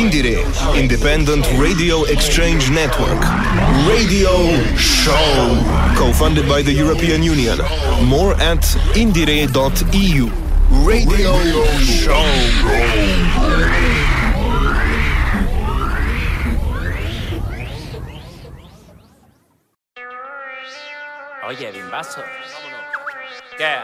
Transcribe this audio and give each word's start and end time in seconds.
IndieRE, 0.00 0.40
Independent 0.74 1.46
Radio 1.58 2.04
Exchange 2.04 2.70
Network. 2.70 3.20
Radio 3.86 4.32
Show, 4.74 5.60
co-funded 5.94 6.48
by 6.48 6.62
the 6.62 6.72
European 6.72 7.22
Union. 7.22 7.58
More 8.08 8.32
at 8.40 8.64
indiere.eu. 8.96 10.30
Radio 10.88 11.32
Show. 11.84 12.24
Oye, 21.46 21.72
bimbazo. 21.72 22.22
¿Qué? 23.58 23.76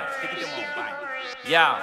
Ya. 1.46 1.76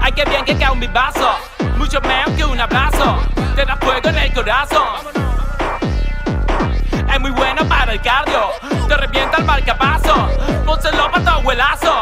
Ay, 0.00 0.10
qué 0.12 0.24
bien 0.24 0.44
que 0.44 0.56
cae 0.56 0.72
un 0.72 0.80
bimbazo. 0.80 1.28
Mucho 1.76 2.00
mejor 2.00 2.34
que 2.36 2.44
un 2.44 2.60
abrazo. 2.60 3.18
Te 3.56 3.64
da 3.64 3.76
fuego 3.76 4.08
en 4.08 4.16
el 4.16 4.32
corazón. 4.32 4.86
Es 7.12 7.20
muy 7.20 7.30
bueno 7.30 7.66
para 7.68 7.92
el 7.92 8.00
cardio. 8.00 8.50
Te 8.88 8.96
revienta 8.96 9.38
el 9.38 9.44
marcapaso. 9.44 10.28
Pónselo 10.64 11.10
para 11.10 11.24
tu 11.24 11.30
abuelazo. 11.30 11.94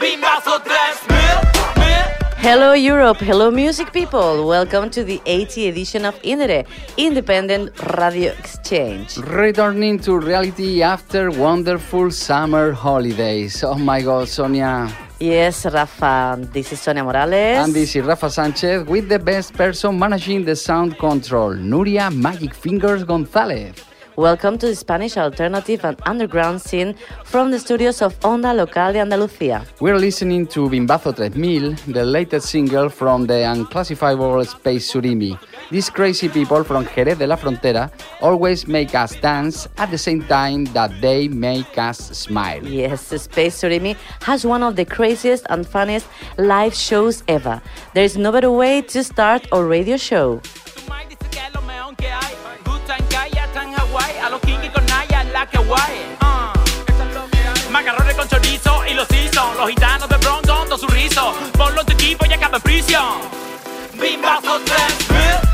Bimbazo 0.00 0.60
3000. 0.62 1.20
Hello 2.42 2.74
Europe, 2.74 3.20
hello 3.20 3.50
music 3.50 3.92
people. 3.92 4.46
Welcome 4.46 4.88
to 4.92 5.04
the 5.04 5.20
80th 5.26 5.68
edition 5.68 6.06
of 6.06 6.14
IndieRE, 6.22 6.64
Independent 6.96 7.70
Radio 7.98 8.32
Exchange. 8.32 9.18
Returning 9.18 9.98
to 10.00 10.18
reality 10.18 10.82
after 10.82 11.30
wonderful 11.30 12.10
summer 12.10 12.72
holidays. 12.72 13.62
Oh 13.62 13.76
my 13.76 14.00
god, 14.00 14.26
Sonia. 14.26 14.88
Yes, 15.20 15.66
Rafa, 15.66 16.38
this 16.50 16.72
is 16.72 16.80
Sonia 16.80 17.04
Morales. 17.04 17.58
And 17.58 17.74
this 17.74 17.94
is 17.94 18.02
Rafa 18.02 18.30
Sanchez 18.30 18.86
with 18.86 19.10
the 19.10 19.18
best 19.18 19.52
person 19.52 19.98
managing 19.98 20.46
the 20.46 20.56
sound 20.56 20.98
control, 20.98 21.52
Nuria 21.56 22.10
Magic 22.10 22.54
Fingers 22.54 23.04
Gonzalez. 23.04 23.74
Welcome 24.16 24.58
to 24.58 24.66
the 24.66 24.74
Spanish 24.74 25.16
alternative 25.16 25.84
and 25.84 25.96
underground 26.04 26.60
scene 26.60 26.94
from 27.24 27.52
the 27.52 27.58
studios 27.58 28.02
of 28.02 28.18
Onda 28.20 28.54
Local 28.54 28.92
de 28.92 28.98
Andalucía. 28.98 29.64
We're 29.80 29.98
listening 29.98 30.46
to 30.48 30.68
Bimbazo 30.68 31.14
3000, 31.14 31.92
the 31.92 32.04
latest 32.04 32.48
single 32.48 32.88
from 32.88 33.26
the 33.26 33.44
unclassifiable 33.44 34.44
Space 34.44 34.92
Surimi. 34.92 35.38
These 35.70 35.90
crazy 35.90 36.28
people 36.28 36.64
from 36.64 36.86
Jerez 36.86 37.18
de 37.18 37.26
la 37.26 37.36
Frontera 37.36 37.90
always 38.20 38.66
make 38.66 38.94
us 38.96 39.14
dance 39.20 39.68
at 39.78 39.90
the 39.90 39.98
same 39.98 40.22
time 40.24 40.64
that 40.74 40.90
they 41.00 41.28
make 41.28 41.78
us 41.78 41.98
smile. 41.98 42.66
Yes, 42.66 43.06
Space 43.22 43.62
Surimi 43.62 43.96
has 44.22 44.44
one 44.44 44.64
of 44.64 44.74
the 44.74 44.84
craziest 44.84 45.46
and 45.50 45.66
funniest 45.66 46.08
live 46.36 46.74
shows 46.74 47.22
ever. 47.28 47.62
There 47.94 48.04
is 48.04 48.16
no 48.16 48.32
better 48.32 48.50
way 48.50 48.82
to 48.82 49.04
start 49.04 49.46
a 49.52 49.64
radio 49.64 49.96
show. 49.96 50.40
Ah. 56.20 56.52
Macarrones 57.70 58.14
con 58.16 58.28
chorizo 58.28 58.84
y 58.86 58.94
los 58.94 59.08
hizo. 59.10 59.54
Los 59.54 59.68
gitanos 59.68 60.08
de 60.08 60.16
Bronx 60.16 60.46
todo 60.46 60.78
su 60.78 60.86
rizo. 60.88 61.32
Ponlo 61.56 61.80
en 61.80 61.86
tu 61.86 61.92
equipo 61.92 62.26
y 62.26 62.32
acaba 62.32 62.56
en 62.56 62.62
prisión. 62.62 63.04
Bimbazo 63.94 64.58
3000, 64.60 65.49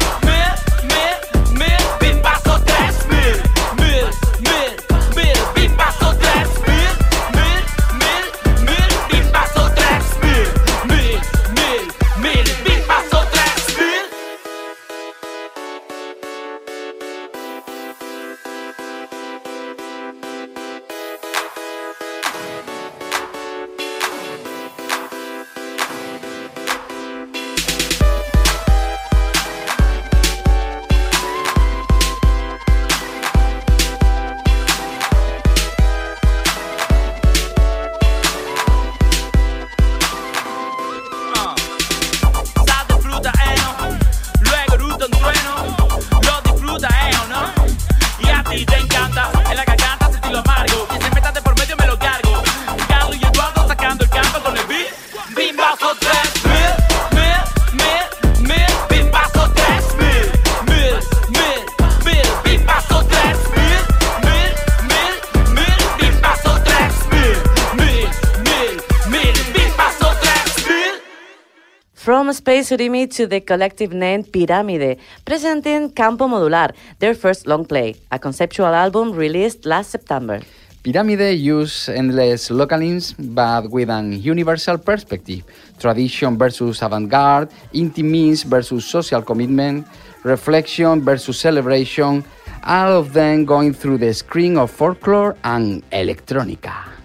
Space 72.76 73.16
to 73.16 73.26
the 73.26 73.40
collective 73.40 73.94
name 73.94 74.22
Pirámide, 74.22 74.98
presenting 75.24 75.88
Campo 75.92 76.28
Modular, 76.28 76.74
their 76.98 77.14
first 77.14 77.46
long 77.46 77.64
play, 77.64 77.94
a 78.12 78.18
conceptual 78.18 78.66
album 78.66 79.12
released 79.12 79.64
last 79.64 79.90
September. 79.90 80.42
Pyramide 80.84 81.40
use 81.40 81.88
endless 81.88 82.50
localisms 82.50 83.14
but 83.34 83.70
with 83.70 83.88
an 83.88 84.20
universal 84.20 84.76
perspective. 84.76 85.42
Tradition 85.78 86.36
versus 86.36 86.82
avant-garde, 86.82 87.48
intimism 87.72 88.50
versus 88.50 88.84
social 88.84 89.22
commitment, 89.22 89.86
reflection 90.22 91.00
versus 91.00 91.40
celebration, 91.40 92.22
all 92.62 92.98
of 93.00 93.14
them 93.14 93.46
going 93.46 93.72
through 93.72 93.96
the 93.96 94.12
screen 94.12 94.58
of 94.58 94.70
folklore 94.70 95.34
and 95.44 95.82
electronica. 95.92 96.95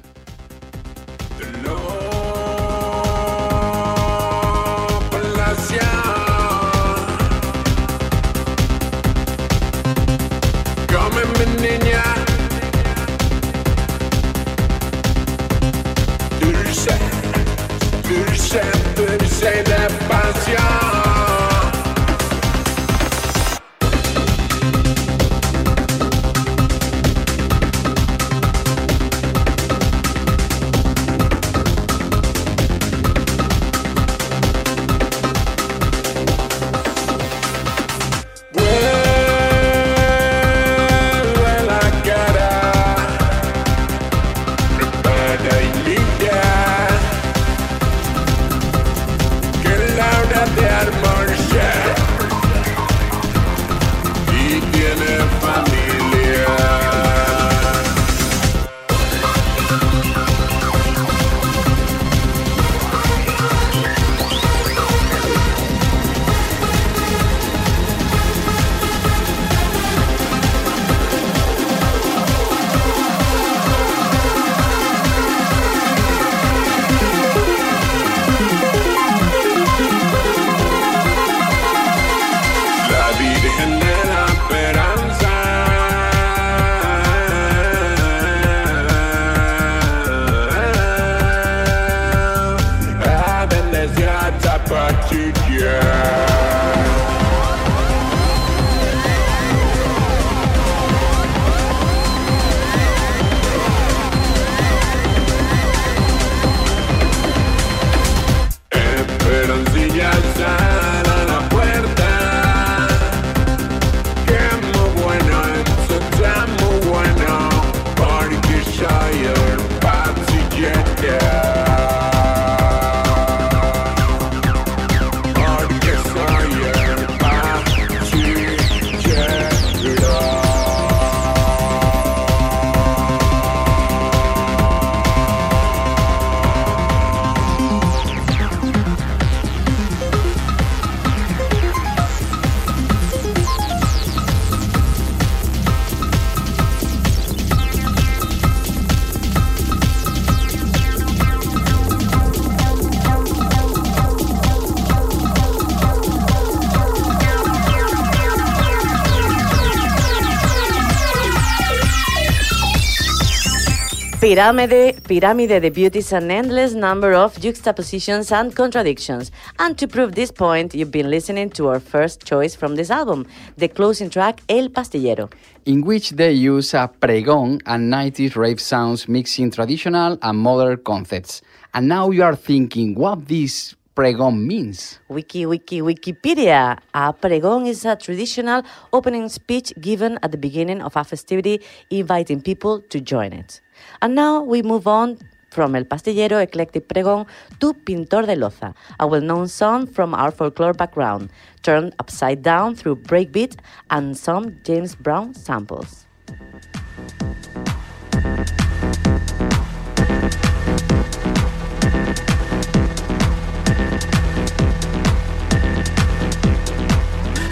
Pyramide, 164.31 165.01
Pyramide 165.01 165.59
debuts 165.59 166.13
an 166.13 166.31
endless 166.31 166.73
number 166.73 167.11
of 167.13 167.37
juxtapositions 167.37 168.31
and 168.31 168.55
contradictions. 168.55 169.29
And 169.59 169.77
to 169.77 169.89
prove 169.89 170.15
this 170.15 170.31
point, 170.31 170.73
you've 170.73 170.89
been 170.89 171.09
listening 171.09 171.49
to 171.49 171.67
our 171.67 171.81
first 171.81 172.23
choice 172.23 172.55
from 172.55 172.77
this 172.77 172.89
album, 172.89 173.27
the 173.57 173.67
closing 173.67 174.09
track 174.09 174.41
El 174.47 174.69
Pastillero. 174.69 175.29
in 175.65 175.81
which 175.81 176.11
they 176.11 176.31
use 176.31 176.73
a 176.73 176.89
pregón 177.01 177.61
and 177.65 177.91
90s 177.91 178.37
rave 178.37 178.61
sounds 178.61 179.09
mixing 179.09 179.51
traditional 179.51 180.17
and 180.21 180.39
modern 180.39 180.77
concepts. 180.77 181.41
And 181.73 181.89
now 181.89 182.09
you 182.11 182.23
are 182.23 182.37
thinking 182.37 182.95
what 182.95 183.27
this 183.27 183.75
pregón 183.97 184.45
means. 184.45 184.99
Wiki, 185.09 185.45
wiki, 185.45 185.81
Wikipedia. 185.81 186.77
A 186.93 187.13
pregón 187.13 187.67
is 187.67 187.83
a 187.83 187.97
traditional 187.97 188.63
opening 188.93 189.27
speech 189.27 189.73
given 189.81 190.17
at 190.23 190.31
the 190.31 190.37
beginning 190.37 190.81
of 190.81 190.95
a 190.95 191.03
festivity, 191.03 191.59
inviting 191.89 192.41
people 192.41 192.81
to 192.89 193.01
join 193.01 193.33
it. 193.33 193.59
And 194.01 194.15
now 194.15 194.41
we 194.41 194.63
move 194.63 194.87
on 194.87 195.19
from 195.51 195.75
El 195.75 195.85
Pastillero 195.85 196.41
Eclectic 196.41 196.87
Pregón 196.87 197.27
to 197.59 197.73
Pintor 197.73 198.25
de 198.25 198.35
Loza, 198.35 198.73
a 198.99 199.05
well 199.05 199.21
known 199.21 199.47
song 199.47 199.85
from 199.85 200.15
our 200.15 200.31
folklore 200.31 200.73
background, 200.73 201.29
turned 201.61 201.93
upside 201.99 202.41
down 202.41 202.73
through 202.73 202.95
breakbeat 202.95 203.57
and 203.91 204.17
some 204.17 204.55
James 204.63 204.95
Brown 204.95 205.35
samples. 205.35 206.07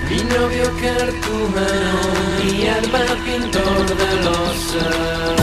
Mi 0.10 0.24
novio 0.24 0.66
cartumano, 0.82 2.00
mi 2.44 2.68
alma 2.68 3.06
pintor 3.24 3.86
de 3.86 4.10
losa. 4.24 5.39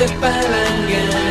Que 0.00 1.29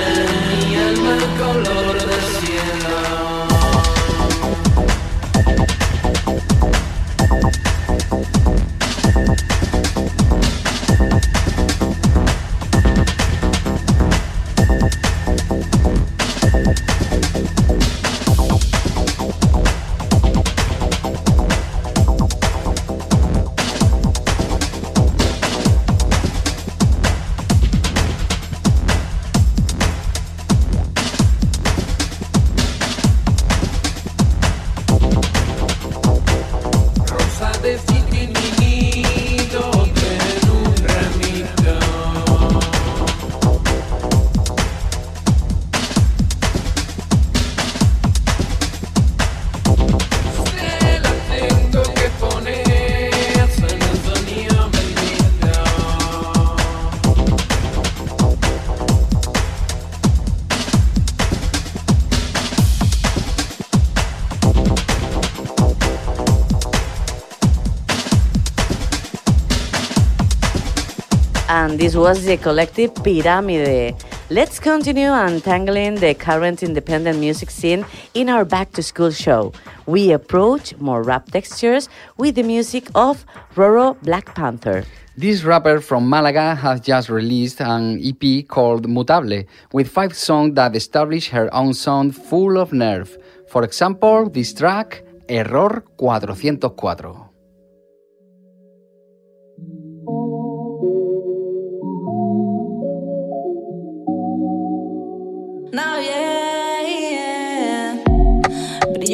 This 71.79 71.95
was 71.95 72.25
the 72.25 72.35
collective 72.35 72.93
Pyramide. 72.93 73.95
Let's 74.29 74.59
continue 74.59 75.13
untangling 75.13 75.95
the 75.95 76.13
current 76.13 76.61
independent 76.61 77.19
music 77.19 77.49
scene 77.49 77.85
in 78.13 78.27
our 78.27 78.43
back 78.43 78.73
to 78.73 78.83
school 78.83 79.11
show. 79.11 79.53
We 79.85 80.11
approach 80.11 80.75
more 80.75 81.03
rap 81.03 81.31
textures 81.31 81.87
with 82.17 82.35
the 82.35 82.43
music 82.43 82.89
of 82.95 83.25
Roro 83.55 83.95
Black 84.03 84.35
Panther. 84.35 84.83
This 85.15 85.45
rapper 85.45 85.79
from 85.79 86.09
Malaga 86.09 86.53
has 86.53 86.81
just 86.81 87.07
released 87.07 87.61
an 87.61 88.01
EP 88.03 88.45
called 88.45 88.85
Mutable, 88.89 89.45
with 89.71 89.87
five 89.87 90.17
songs 90.17 90.55
that 90.55 90.75
establish 90.75 91.29
her 91.29 91.47
own 91.55 91.73
sound 91.73 92.13
full 92.13 92.57
of 92.57 92.73
nerve. 92.73 93.17
For 93.47 93.63
example, 93.63 94.29
this 94.29 94.53
track, 94.53 95.01
Error 95.29 95.85
404. 95.97 97.28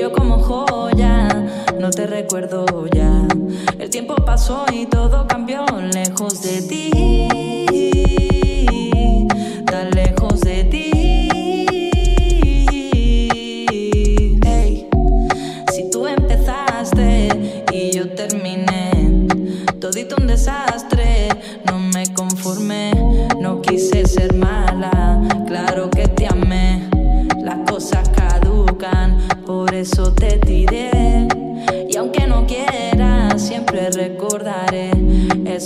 Brillo 0.05 0.12
como 0.12 0.39
joya, 0.39 1.27
no 1.79 1.89
te 1.89 2.05
recuerdo 2.05 2.85
ya. 2.93 3.27
El 3.79 3.89
tiempo 3.89 4.15
pasó 4.15 4.65
y 4.71 4.85
todo 4.85 5.25
cambió 5.27 5.65
lejos 5.93 6.43
de 6.43 6.62
ti. 6.62 8.25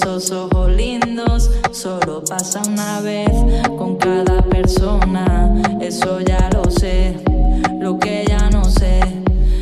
esos 0.01 0.31
ojos 0.31 0.71
lindos 0.71 1.51
solo 1.71 2.23
pasa 2.23 2.61
una 2.65 3.01
vez 3.01 3.29
con 3.77 3.97
cada 3.97 4.41
persona. 4.43 5.61
Eso 5.81 6.21
ya 6.21 6.49
lo 6.53 6.71
sé, 6.71 7.15
lo 7.79 7.99
que 7.99 8.23
ya 8.25 8.49
no 8.49 8.63
sé. 8.63 9.01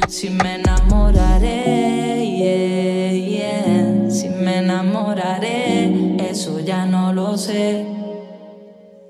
Si 0.08 0.29
me 0.29 0.56
enamoraré, 0.56 2.24
yeah, 2.38 3.12
yeah. 3.13 4.12
si 4.12 4.29
me 4.29 4.58
enamoraré, 4.60 6.17
eso 6.29 6.60
ya 6.60 6.86
no 6.86 7.13
lo 7.13 7.36
sé. 7.36 7.88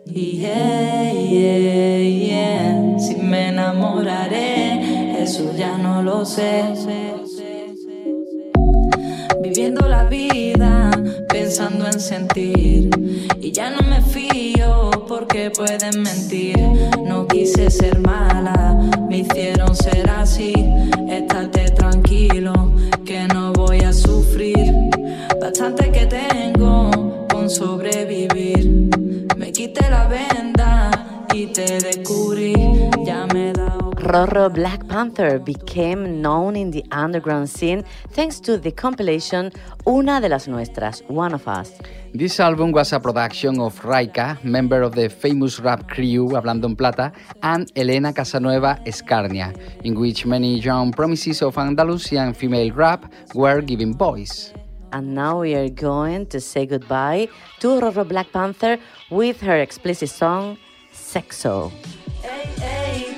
Yeah, 0.06 1.12
yeah, 1.12 2.00
yeah. 2.00 3.00
Si 3.00 3.16
me 3.18 3.50
enamoraré, 3.50 5.22
eso 5.22 5.54
ya 5.58 5.78
no 5.78 6.02
lo 6.02 6.24
sé. 6.24 7.07
Sentir. 12.08 12.90
Y 13.42 13.52
ya 13.52 13.70
no 13.70 13.82
me 13.82 14.02
fío 14.02 14.90
porque 15.10 15.52
pueden 15.52 16.04
mentir. 16.04 16.58
No 17.04 17.28
quise 17.28 17.70
ser 17.70 18.00
mala, 18.00 18.80
me 19.10 19.20
hicieron 19.20 19.76
ser 19.76 20.10
así. 20.10 20.54
Estate 21.10 21.72
tranquilo, 21.72 22.54
que 23.06 23.28
no 23.28 23.52
voy 23.52 23.80
a 23.80 23.92
sufrir. 23.92 24.74
Bastante 25.42 25.92
que 25.92 26.06
tengo 26.06 27.28
con 27.30 27.50
sobrevivir. 27.50 28.90
Me 29.36 29.52
quité 29.52 29.90
la 29.90 30.08
venda 30.08 31.26
y 31.34 31.48
te 31.48 31.80
descubrí. 31.80 32.54
Ya 33.06 33.28
me 33.34 33.52
dado. 33.52 33.92
Rorro 33.92 34.50
Black 34.50 34.77
Panther 34.98 35.38
became 35.38 36.24
known 36.24 36.56
in 36.56 36.72
the 36.72 36.84
underground 36.92 37.48
scene 37.48 37.84
thanks 38.14 38.40
to 38.40 38.58
the 38.58 38.72
compilation 38.72 39.52
Una 39.86 40.20
de 40.20 40.28
las 40.28 40.48
Nuestras, 40.48 41.04
One 41.08 41.36
of 41.36 41.48
Us. 41.48 41.72
This 42.16 42.40
album 42.40 42.72
was 42.72 42.94
a 42.94 43.00
production 43.00 43.60
of 43.60 43.80
Raika, 43.82 44.44
member 44.44 44.82
of 44.82 44.96
the 44.96 45.08
famous 45.08 45.60
rap 45.60 45.88
crew 45.88 46.30
Hablando 46.30 46.66
en 46.66 46.76
Plata, 46.76 47.12
and 47.44 47.72
Elena 47.76 48.12
Casanueva 48.12 48.84
Escarnia, 48.88 49.54
in 49.84 50.00
which 50.00 50.26
many 50.26 50.60
young 50.60 50.92
promises 50.92 51.44
of 51.44 51.60
Andalusian 51.60 52.34
female 52.34 52.72
rap 52.72 53.06
were 53.36 53.62
given 53.62 53.96
voice. 53.96 54.52
And 54.94 55.14
now 55.14 55.42
we 55.42 55.54
are 55.54 55.70
going 55.70 56.26
to 56.34 56.42
say 56.42 56.66
goodbye 56.66 57.30
to 57.60 57.68
Rorro 57.80 58.04
Black 58.04 58.32
Panther 58.32 58.80
with 59.12 59.42
her 59.42 59.60
explicit 59.60 60.10
song, 60.10 60.58
Sexo. 60.92 61.72
Ey, 62.24 62.50
ey, 62.62 62.77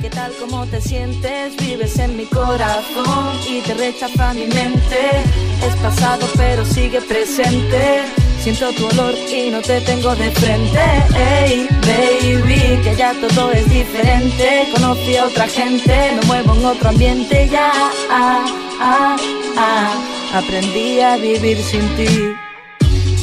¿qué 0.09 0.15
tal? 0.15 0.31
¿Cómo 0.39 0.65
te 0.67 0.81
sientes? 0.81 1.55
Vives 1.57 1.97
en 1.99 2.15
mi 2.17 2.25
corazón 2.25 3.35
y 3.47 3.61
te 3.61 3.73
rechaza 3.73 4.33
mi 4.33 4.45
mente. 4.47 5.23
Es 5.65 5.75
pasado 5.81 6.27
pero 6.35 6.65
sigue 6.65 7.01
presente. 7.01 8.03
Siento 8.41 8.71
tu 8.73 8.87
olor 8.87 9.13
y 9.15 9.49
no 9.49 9.61
te 9.61 9.81
tengo 9.81 10.15
de 10.15 10.31
frente. 10.31 10.79
Ey, 11.15 11.67
baby, 11.81 12.81
que 12.83 12.95
ya 12.95 13.13
todo 13.13 13.51
es 13.51 13.69
diferente. 13.69 14.69
Conocí 14.73 15.17
a 15.17 15.25
otra 15.25 15.47
gente, 15.47 16.11
me 16.15 16.27
muevo 16.27 16.53
en 16.53 16.65
otro 16.65 16.89
ambiente 16.89 17.47
ya. 17.49 17.71
Ah, 18.09 18.45
ah, 18.79 19.15
ah. 19.57 19.93
Aprendí 20.33 21.01
a 21.01 21.17
vivir 21.17 21.57
sin 21.63 21.87
ti. 21.97 22.33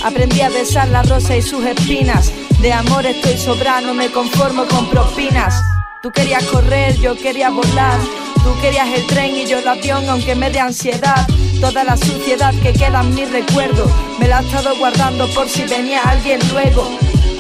Aprendí 0.05 0.41
a 0.41 0.51
besar 0.51 0.89
la 0.89 1.03
rosa 1.03 1.37
y 1.37 1.43
sus 1.43 1.65
espinas. 1.65 2.33
De 2.61 2.73
amor 2.73 3.07
estoy 3.07 3.37
sobrano, 3.39 3.95
me 3.95 4.11
conformo 4.11 4.65
con 4.67 4.89
propinas. 4.91 5.55
Tú 6.03 6.11
querías 6.13 6.45
correr, 6.45 6.97
yo 6.99 7.17
quería 7.17 7.51
volar. 7.51 7.99
Tú 8.45 8.55
querías 8.61 8.89
el 8.89 9.07
tren 9.07 9.35
y 9.35 9.47
yo 9.47 9.59
el 9.59 9.67
avión, 9.67 10.09
aunque 10.09 10.35
me 10.35 10.51
dé 10.51 10.61
ansiedad. 10.61 11.27
Toda 11.61 11.85
la 11.85 11.97
suciedad 11.97 12.55
que 12.63 12.73
queda 12.73 13.01
en 13.01 13.15
mi 13.15 13.25
recuerdo, 13.25 13.91
me 14.21 14.29
la 14.29 14.41
he 14.41 14.45
estado 14.45 14.77
guardando 14.77 15.27
por 15.35 15.49
si 15.49 15.65
venía 15.65 16.03
alguien 16.03 16.39
luego. 16.53 16.89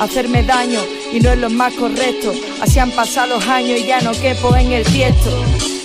a 0.01 0.05
Hacerme 0.05 0.43
daño 0.43 0.81
y 1.13 1.21
no 1.21 1.31
es 1.31 1.39
lo 1.39 1.51
más 1.51 1.75
correcto. 1.75 2.33
Así 2.61 2.79
han 2.79 2.91
pasado 2.91 3.37
los 3.37 3.47
años 3.47 3.79
y 3.79 3.87
ya 3.87 4.01
no 4.01 4.13
quepo 4.13 4.57
en 4.57 4.73
el 4.73 4.85
tiesto. 4.85 5.31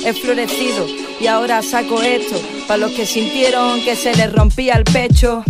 He 0.03 0.13
florecido 0.13 0.87
y 1.19 1.27
ahora 1.27 1.61
saco 1.61 2.01
esto. 2.01 2.35
Para 2.67 2.77
los 2.77 2.91
que 2.91 3.05
sintieron 3.05 3.83
que 3.83 3.95
se 3.95 4.15
les 4.15 4.31
rompía 4.31 4.75
el 4.75 4.85
pecho. 4.85 5.43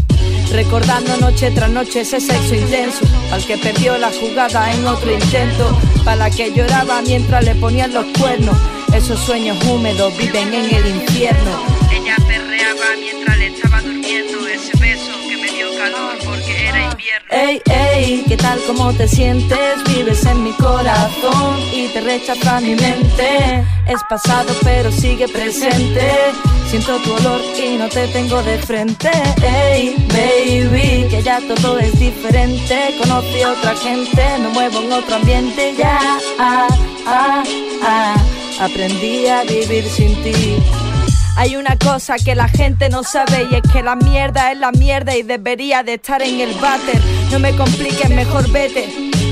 Recordando 0.51 1.17
noche 1.17 1.51
tras 1.51 1.69
noche 1.69 2.01
ese 2.01 2.19
sexo 2.19 2.55
intenso, 2.55 3.05
al 3.31 3.45
que 3.45 3.57
perdió 3.57 3.97
la 3.97 4.11
jugada 4.11 4.71
en 4.73 4.85
otro 4.85 5.11
intento, 5.11 5.77
para 6.03 6.17
la 6.17 6.29
que 6.29 6.51
lloraba 6.51 7.01
mientras 7.01 7.43
le 7.45 7.55
ponían 7.55 7.93
los 7.93 8.05
cuernos, 8.17 8.57
esos 8.93 9.19
sueños 9.19 9.57
húmedos 9.65 10.15
viven 10.17 10.53
en 10.53 10.75
el 10.75 10.87
infierno. 10.87 11.51
Ey, 17.33 17.61
ey, 17.71 18.25
¿qué 18.27 18.35
tal? 18.35 18.59
¿Cómo 18.67 18.91
te 18.91 19.07
sientes? 19.07 19.57
Vives 19.87 20.25
en 20.25 20.43
mi 20.43 20.51
corazón 20.51 21.61
y 21.71 21.87
te 21.87 22.01
rechaza 22.01 22.59
mi 22.59 22.75
mente. 22.75 23.63
Es 23.87 24.01
pasado 24.09 24.53
pero 24.63 24.91
sigue 24.91 25.29
presente. 25.29 26.11
Siento 26.67 26.97
tu 26.97 27.13
olor 27.13 27.39
y 27.57 27.77
no 27.77 27.87
te 27.87 28.05
tengo 28.09 28.43
de 28.43 28.57
frente. 28.57 29.09
Ey, 29.41 29.95
baby, 30.09 31.07
que 31.09 31.21
ya 31.23 31.39
todo 31.47 31.79
es 31.79 31.97
diferente. 31.97 32.95
Conocí 32.99 33.45
otra 33.45 33.77
gente, 33.77 34.23
me 34.39 34.49
muevo 34.49 34.81
en 34.81 34.91
otro 34.91 35.15
ambiente. 35.15 35.73
Ya, 35.77 35.99
ah, 36.37 36.67
ah, 37.07 37.43
ah. 37.81 38.15
Aprendí 38.59 39.27
a 39.27 39.43
vivir 39.43 39.85
sin 39.85 40.21
ti. 40.21 40.57
Hay 41.37 41.55
una 41.55 41.77
cosa 41.77 42.17
que 42.17 42.35
la 42.35 42.49
gente 42.49 42.89
no 42.89 43.03
sabe 43.03 43.47
y 43.49 43.55
es 43.55 43.61
que 43.71 43.81
la 43.81 43.95
mierda 43.95 44.51
es 44.51 44.59
la 44.59 44.71
mierda 44.73 45.15
y 45.15 45.23
debería 45.23 45.81
de 45.81 45.93
estar 45.93 46.21
en 46.21 46.41
el 46.41 46.53
váter. 46.55 47.01
No 47.31 47.39
me 47.39 47.55
compliques, 47.55 48.09
mejor 48.09 48.49
vete. 48.51 48.89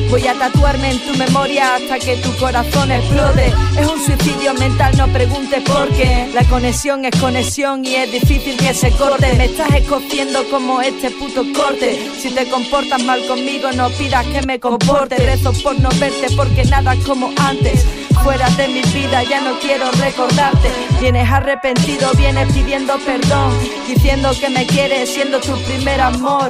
Voy 0.10 0.26
a 0.26 0.34
tatuarme 0.34 0.92
en 0.92 1.00
tu 1.00 1.14
memoria 1.18 1.76
hasta 1.76 2.00
que 2.00 2.16
tu 2.18 2.34
corazón 2.38 2.92
explote. 2.92 3.54
Es 3.78 3.86
un 3.86 4.04
suicidio 4.04 4.54
mental, 4.54 4.96
no 4.98 5.08
preguntes 5.10 5.62
por 5.64 5.90
qué. 5.90 6.30
La 6.34 6.46
conexión 6.46 7.04
es 7.04 7.20
conexión 7.20 7.84
y 7.84 7.96
es 7.96 8.12
difícil 8.12 8.56
que 8.56 8.74
se 8.74 8.92
corte. 8.92 9.34
Me 9.34 9.46
estás 9.46 9.76
escogiendo 9.76 10.50
como 10.50 10.82
este 10.82 11.12
puto 11.12 11.44
corte. 11.54 12.10
Si 12.18 12.34
te 12.34 12.50
comportas 12.50 13.04
mal 13.04 13.26
conmigo, 13.28 13.70
no 13.74 13.90
pidas 13.90 14.26
que 14.28 14.42
me 14.44 14.62
comporte. 14.62 15.18
Rezo 15.18 15.52
por 15.62 15.78
no 15.80 15.90
verte 16.00 16.28
porque 16.38 16.64
nada 16.66 16.94
es 16.94 17.06
como 17.06 17.32
antes. 17.38 17.86
Fuera 18.24 18.50
de 18.52 18.68
mi 18.70 18.82
vida 18.82 19.24
ya 19.24 19.42
no 19.42 19.60
quiero 19.60 19.92
recordarte. 19.92 20.70
Vienes 21.02 21.30
arrepentido, 21.30 22.12
vienes 22.14 22.52
pidiendo 22.54 22.98
perdón, 23.00 23.54
diciendo 23.88 24.32
que 24.40 24.50
me 24.50 24.66
quieres 24.66 25.10
siendo 25.10 25.40
tu 25.40 25.56
primer 25.64 26.00
amor. 26.02 26.50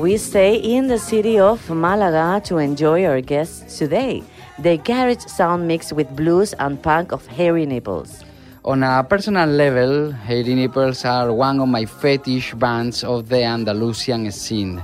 We 0.00 0.16
stay 0.16 0.54
in 0.56 0.86
the 0.86 0.98
city 0.98 1.38
of 1.38 1.68
Malaga 1.68 2.40
to 2.46 2.56
enjoy 2.56 3.04
our 3.04 3.20
guests 3.20 3.76
today. 3.76 4.24
The 4.58 4.78
garage 4.78 5.26
sound 5.26 5.68
mix 5.68 5.92
with 5.92 6.08
blues 6.16 6.54
and 6.54 6.82
punk 6.82 7.12
of 7.12 7.26
Hairy 7.26 7.66
Nipples. 7.66 8.24
On 8.64 8.82
a 8.82 9.04
personal 9.04 9.46
level, 9.46 10.10
Hairy 10.10 10.54
Nipples 10.54 11.04
are 11.04 11.30
one 11.34 11.60
of 11.60 11.68
my 11.68 11.84
fetish 11.84 12.54
bands 12.54 13.04
of 13.04 13.28
the 13.28 13.44
Andalusian 13.44 14.32
scene. 14.32 14.82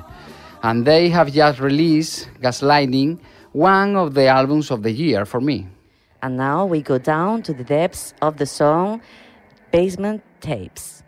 And 0.62 0.86
they 0.86 1.08
have 1.08 1.32
just 1.32 1.60
released 1.60 2.28
Gaslighting, 2.42 3.18
one 3.52 3.96
of 3.96 4.12
the 4.12 4.26
albums 4.26 4.70
of 4.70 4.82
the 4.82 4.92
year 4.92 5.24
for 5.24 5.40
me. 5.40 5.66
And 6.20 6.36
now 6.36 6.66
we 6.66 6.82
go 6.82 6.98
down 6.98 7.40
to 7.44 7.54
the 7.54 7.64
depths 7.64 8.12
of 8.20 8.36
the 8.36 8.44
song 8.44 9.00
Basement 9.72 10.22
Tapes. 10.42 11.02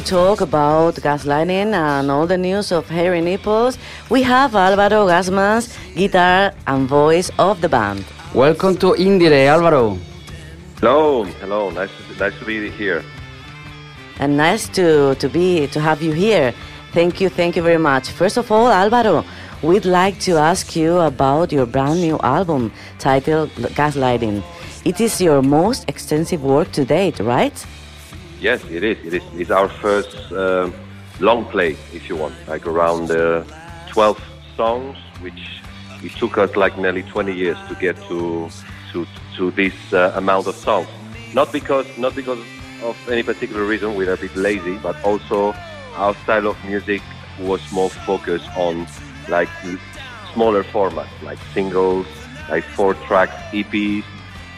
To 0.00 0.06
talk 0.06 0.40
about 0.40 0.94
gaslighting 0.94 1.74
and 1.74 2.10
all 2.10 2.26
the 2.26 2.38
news 2.38 2.72
of 2.72 2.88
hairy 2.88 3.20
nipples, 3.20 3.76
we 4.08 4.22
have 4.22 4.54
Alvaro 4.54 5.06
Gasmas, 5.06 5.76
guitar 5.94 6.54
and 6.66 6.88
voice 6.88 7.30
of 7.38 7.60
the 7.60 7.68
band. 7.68 8.06
Welcome 8.32 8.78
to 8.78 8.94
IndieRE, 8.94 9.46
Alvaro. 9.46 9.98
Hello, 10.78 11.24
hello. 11.24 11.68
Nice, 11.68 11.90
to, 11.90 12.18
nice 12.18 12.38
to 12.38 12.46
be 12.46 12.70
here. 12.70 13.04
And 14.18 14.38
nice 14.38 14.70
to, 14.70 15.16
to 15.16 15.28
be 15.28 15.66
to 15.66 15.80
have 15.80 16.00
you 16.00 16.12
here. 16.12 16.54
Thank 16.94 17.20
you, 17.20 17.28
thank 17.28 17.54
you 17.54 17.62
very 17.62 17.76
much. 17.76 18.08
First 18.08 18.38
of 18.38 18.50
all, 18.50 18.68
Alvaro, 18.68 19.22
we'd 19.62 19.84
like 19.84 20.18
to 20.20 20.38
ask 20.38 20.74
you 20.74 20.96
about 20.96 21.52
your 21.52 21.66
brand 21.66 22.00
new 22.00 22.18
album 22.20 22.72
titled 22.98 23.50
Gaslighting. 23.76 24.42
It 24.86 24.98
is 24.98 25.20
your 25.20 25.42
most 25.42 25.86
extensive 25.90 26.42
work 26.42 26.72
to 26.72 26.86
date, 26.86 27.20
right? 27.20 27.66
Yes, 28.40 28.64
it 28.70 28.82
is. 28.82 28.98
It 29.06 29.14
is. 29.14 29.22
It's 29.34 29.50
our 29.50 29.68
first 29.68 30.32
um 30.32 30.74
long 31.20 31.44
play, 31.44 31.76
if 31.92 32.08
you 32.08 32.16
want, 32.16 32.34
like 32.48 32.66
around 32.66 33.10
uh, 33.10 33.44
12 33.88 34.18
songs, 34.56 34.96
which 35.20 35.60
it 36.02 36.12
took 36.12 36.38
us 36.38 36.56
like 36.56 36.78
nearly 36.78 37.02
20 37.02 37.34
years 37.34 37.58
to 37.68 37.74
get 37.74 37.96
to 38.08 38.48
to 38.92 39.06
to 39.36 39.50
this 39.50 39.74
uh, 39.92 40.12
amount 40.14 40.46
of 40.46 40.54
songs. 40.54 40.88
Not 41.34 41.52
because 41.52 41.86
not 41.98 42.14
because 42.16 42.38
of 42.82 42.96
any 43.10 43.22
particular 43.22 43.64
reason, 43.64 43.94
we're 43.94 44.12
a 44.12 44.16
bit 44.16 44.34
lazy, 44.34 44.78
but 44.78 44.96
also 45.04 45.54
our 45.96 46.14
style 46.22 46.46
of 46.46 46.56
music 46.64 47.02
was 47.38 47.60
more 47.72 47.90
focused 47.90 48.48
on 48.56 48.86
like 49.28 49.50
smaller 50.32 50.64
formats, 50.64 51.12
like 51.22 51.38
singles, 51.52 52.06
like 52.48 52.64
four 52.64 52.94
tracks 53.06 53.34
EPs, 53.52 54.04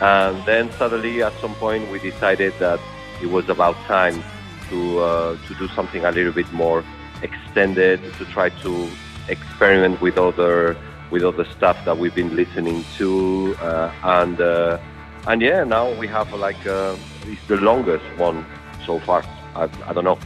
and 0.01 0.45
then 0.47 0.71
suddenly 0.73 1.21
at 1.23 1.33
some 1.41 1.55
point 1.57 1.91
we 1.91 1.99
decided 1.99 2.53
that 2.61 2.79
it 3.23 3.31
was 3.31 3.49
about 3.49 3.77
time 3.87 4.23
to 4.69 4.99
uh, 5.01 5.37
to 5.47 5.55
do 5.55 5.69
something 5.69 6.05
a 6.05 6.11
little 6.11 6.33
bit 6.33 6.51
more 6.53 6.85
extended, 7.23 8.01
to 8.19 8.25
try 8.27 8.49
to 8.65 8.89
experiment 9.29 10.01
with 10.01 10.19
other 10.19 10.77
with 11.11 11.23
other 11.23 11.45
stuff 11.57 11.77
that 11.85 11.97
we've 11.99 12.15
been 12.15 12.35
listening 12.35 12.85
to, 12.99 13.55
uh, 13.61 13.93
and 14.03 14.41
uh, 14.41 14.79
and 15.27 15.41
yeah, 15.43 15.63
now 15.65 15.93
we 16.01 16.07
have 16.09 16.33
like 16.35 16.67
uh, 16.67 16.97
it's 17.27 17.47
the 17.47 17.57
longest 17.57 18.05
one 18.17 18.45
so 18.87 18.99
far. 19.01 19.23
I, 19.55 19.69
I 19.87 19.93
don't 19.93 20.05
know. 20.05 20.19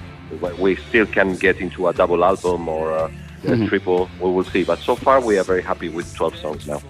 We 0.58 0.76
still 0.76 1.06
can 1.06 1.36
get 1.36 1.60
into 1.60 1.86
a 1.88 1.92
double 1.92 2.24
album 2.24 2.68
or 2.68 2.90
a, 2.90 3.10
a 3.46 3.66
triple. 3.68 4.08
We 4.20 4.30
will 4.30 4.44
see. 4.44 4.64
But 4.64 4.78
so 4.80 4.96
far, 4.96 5.20
we 5.20 5.38
are 5.38 5.44
very 5.44 5.62
happy 5.62 5.88
with 5.88 6.12
12 6.16 6.36
songs 6.36 6.66
now. 6.66 6.80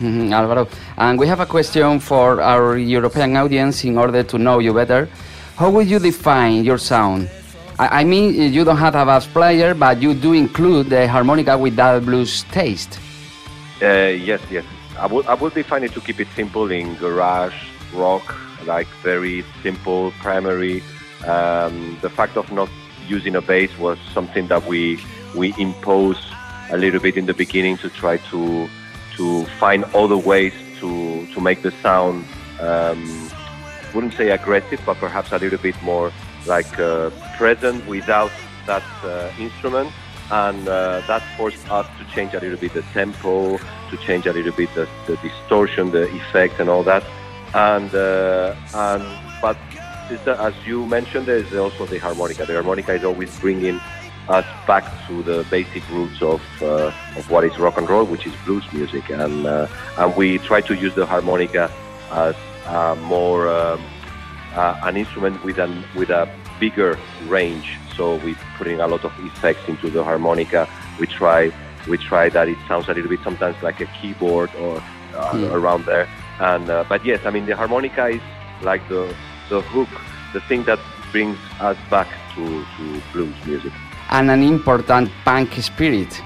Mhm, 0.00 0.32
Alvaro. 0.32 0.68
And 0.96 1.18
we 1.18 1.26
have 1.26 1.40
a 1.40 1.46
question 1.46 1.98
for 2.00 2.40
our 2.40 2.76
European 2.76 3.36
audience 3.36 3.84
in 3.84 3.96
order 3.98 4.22
to 4.22 4.38
know 4.38 4.58
you 4.60 4.72
better. 4.74 5.08
How 5.56 5.70
would 5.70 5.88
you 5.88 6.00
define 6.00 6.64
your 6.64 6.78
sound? 6.78 7.30
I, 7.78 8.00
I 8.00 8.04
mean, 8.04 8.52
you 8.52 8.64
don't 8.64 8.76
have 8.76 8.96
a 8.96 9.04
bass 9.04 9.26
player, 9.26 9.72
but 9.74 10.02
you 10.02 10.12
do 10.14 10.32
include 10.32 10.90
the 10.90 11.06
harmonica 11.06 11.56
with 11.56 11.76
that 11.76 12.04
blues 12.04 12.42
taste. 12.50 12.98
Uh, 13.80 14.14
yes, 14.18 14.40
yes. 14.50 14.64
I 14.98 15.06
would 15.06 15.26
I 15.26 15.34
would 15.34 15.54
define 15.54 15.84
it 15.84 15.92
to 15.92 16.00
keep 16.00 16.20
it 16.20 16.28
simple 16.34 16.70
in 16.70 16.96
garage 16.96 17.54
rock, 17.92 18.34
like 18.64 18.88
very 19.02 19.44
simple 19.62 20.12
primary. 20.20 20.82
Um, 21.26 21.98
the 22.00 22.10
fact 22.10 22.36
of 22.36 22.50
not 22.52 22.68
using 23.06 23.36
a 23.36 23.40
bass 23.40 23.76
was 23.78 23.98
something 24.12 24.48
that 24.48 24.66
we 24.66 24.98
we 25.34 25.54
imposed 25.58 26.24
a 26.70 26.76
little 26.76 27.00
bit 27.00 27.16
in 27.16 27.26
the 27.26 27.34
beginning 27.34 27.76
to 27.78 27.90
try 27.90 28.16
to 28.30 28.68
to 29.16 29.44
find 29.60 29.84
other 29.94 30.16
ways 30.16 30.52
to 30.80 31.26
to 31.32 31.40
make 31.40 31.62
the 31.62 31.72
sound. 31.82 32.24
Um, 32.60 33.23
wouldn't 33.94 34.14
say 34.14 34.30
aggressive, 34.30 34.80
but 34.84 34.96
perhaps 34.98 35.32
a 35.32 35.38
little 35.38 35.58
bit 35.58 35.80
more 35.82 36.12
like 36.46 36.78
uh, 36.78 37.10
present 37.36 37.86
without 37.86 38.32
that 38.66 38.82
uh, 39.04 39.30
instrument. 39.38 39.90
And 40.30 40.66
uh, 40.66 41.02
that 41.06 41.22
forced 41.36 41.70
us 41.70 41.86
to 41.98 42.14
change 42.14 42.34
a 42.34 42.40
little 42.40 42.56
bit 42.56 42.72
the 42.72 42.82
tempo, 42.92 43.58
to 43.58 43.96
change 44.06 44.26
a 44.26 44.32
little 44.32 44.52
bit 44.52 44.74
the, 44.74 44.88
the 45.06 45.16
distortion, 45.18 45.90
the 45.90 46.10
effect, 46.14 46.60
and 46.60 46.68
all 46.70 46.82
that. 46.84 47.04
And 47.54 47.94
uh, 47.94 48.54
and 48.74 49.04
but 49.40 49.56
as 50.26 50.54
you 50.66 50.86
mentioned, 50.86 51.26
there 51.26 51.36
is 51.36 51.52
also 51.54 51.86
the 51.86 51.98
harmonica. 51.98 52.46
The 52.46 52.54
harmonica 52.54 52.94
is 52.94 53.04
always 53.04 53.38
bringing 53.38 53.80
us 54.28 54.46
back 54.66 54.84
to 55.06 55.22
the 55.22 55.46
basic 55.50 55.88
roots 55.90 56.22
of 56.22 56.40
uh, 56.62 56.90
of 57.16 57.30
what 57.30 57.44
is 57.44 57.58
rock 57.58 57.76
and 57.76 57.88
roll, 57.88 58.04
which 58.04 58.26
is 58.26 58.32
blues 58.44 58.64
music, 58.72 59.10
and 59.10 59.46
uh, 59.46 59.68
and 59.98 60.16
we 60.16 60.38
try 60.38 60.62
to 60.62 60.74
use 60.74 60.94
the 60.94 61.06
harmonica 61.06 61.70
as 62.10 62.34
uh, 62.66 62.94
more 63.00 63.48
um, 63.48 63.82
uh, 64.54 64.80
an 64.82 64.96
instrument 64.96 65.42
with 65.44 65.58
an 65.58 65.84
with 65.94 66.10
a 66.10 66.28
bigger 66.60 66.98
range. 67.26 67.78
So 67.96 68.16
we're 68.16 68.38
putting 68.56 68.80
a 68.80 68.86
lot 68.86 69.04
of 69.04 69.12
effects 69.20 69.68
into 69.68 69.90
the 69.90 70.02
harmonica. 70.02 70.68
We 70.98 71.06
try 71.06 71.52
we 71.88 71.98
try 71.98 72.28
that 72.30 72.48
it 72.48 72.58
sounds 72.66 72.88
a 72.88 72.94
little 72.94 73.10
bit 73.10 73.20
sometimes 73.22 73.62
like 73.62 73.80
a 73.80 73.86
keyboard 73.86 74.50
or 74.56 74.82
uh, 75.14 75.50
around 75.52 75.84
there. 75.84 76.08
And 76.40 76.68
uh, 76.70 76.84
but 76.88 77.04
yes, 77.04 77.24
I 77.24 77.30
mean 77.30 77.46
the 77.46 77.56
harmonica 77.56 78.06
is 78.08 78.22
like 78.62 78.86
the 78.88 79.14
the 79.48 79.60
hook, 79.60 79.88
the 80.32 80.40
thing 80.40 80.64
that 80.64 80.78
brings 81.12 81.38
us 81.60 81.76
back 81.90 82.08
to, 82.34 82.64
to 82.76 83.02
blues 83.12 83.36
music. 83.46 83.72
And 84.10 84.30
an 84.30 84.42
important 84.42 85.10
punk 85.24 85.52
spirit. 85.54 86.20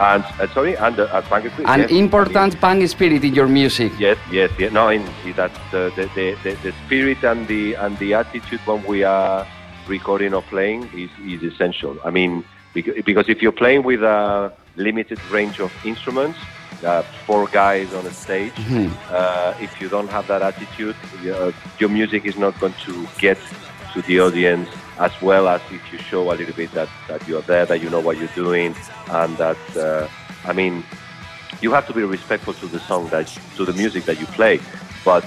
And 0.00 0.22
uh, 0.38 0.46
sorry, 0.54 0.76
and 0.76 0.98
uh, 0.98 1.04
uh, 1.04 1.22
punk 1.22 1.46
is- 1.46 1.52
An 1.66 1.80
yes, 1.80 1.90
important 1.90 2.60
punk 2.60 2.88
spirit 2.88 3.24
in 3.24 3.34
your 3.34 3.48
music. 3.48 3.92
Yes, 3.98 4.16
yes, 4.30 4.50
yes. 4.58 4.72
No, 4.72 4.88
in, 4.88 5.04
that's 5.34 5.58
the, 5.72 5.92
the, 5.96 6.04
the, 6.14 6.36
the, 6.44 6.54
the 6.62 6.72
spirit 6.86 7.22
and 7.24 7.48
the 7.48 7.74
and 7.74 7.98
the 7.98 8.14
attitude 8.14 8.60
when 8.64 8.84
we 8.84 9.02
are 9.02 9.44
recording 9.88 10.34
or 10.34 10.42
playing 10.42 10.88
is, 10.94 11.10
is 11.26 11.42
essential. 11.42 11.96
I 12.04 12.10
mean, 12.10 12.44
bec- 12.74 13.04
because 13.04 13.28
if 13.28 13.42
you're 13.42 13.50
playing 13.64 13.82
with 13.82 14.02
a 14.04 14.52
limited 14.76 15.18
range 15.30 15.58
of 15.58 15.72
instruments, 15.84 16.38
uh, 16.84 17.02
four 17.26 17.48
guys 17.48 17.92
on 17.92 18.06
a 18.06 18.12
stage, 18.12 18.52
uh, 19.10 19.54
if 19.60 19.80
you 19.80 19.88
don't 19.88 20.08
have 20.10 20.28
that 20.28 20.42
attitude, 20.42 20.94
your, 21.24 21.52
your 21.80 21.88
music 21.88 22.24
is 22.24 22.36
not 22.36 22.58
going 22.60 22.74
to 22.84 23.08
get 23.18 23.38
to 23.94 24.02
the 24.02 24.20
audience 24.20 24.68
as 24.98 25.12
well 25.22 25.48
as 25.48 25.60
if 25.70 25.92
you 25.92 25.98
show 25.98 26.32
a 26.32 26.34
little 26.34 26.54
bit 26.54 26.72
that, 26.72 26.88
that 27.08 27.26
you're 27.28 27.42
there, 27.42 27.66
that 27.66 27.80
you 27.80 27.90
know 27.90 28.00
what 28.00 28.16
you're 28.16 28.28
doing, 28.28 28.74
and 29.10 29.36
that, 29.36 29.76
uh, 29.76 30.08
I 30.44 30.52
mean, 30.52 30.84
you 31.60 31.72
have 31.72 31.86
to 31.86 31.92
be 31.92 32.02
respectful 32.02 32.54
to 32.54 32.66
the 32.66 32.78
song 32.80 33.08
that 33.08 33.26
to 33.56 33.64
the 33.64 33.72
music 33.72 34.04
that 34.04 34.20
you 34.20 34.26
play 34.26 34.60
but 35.04 35.24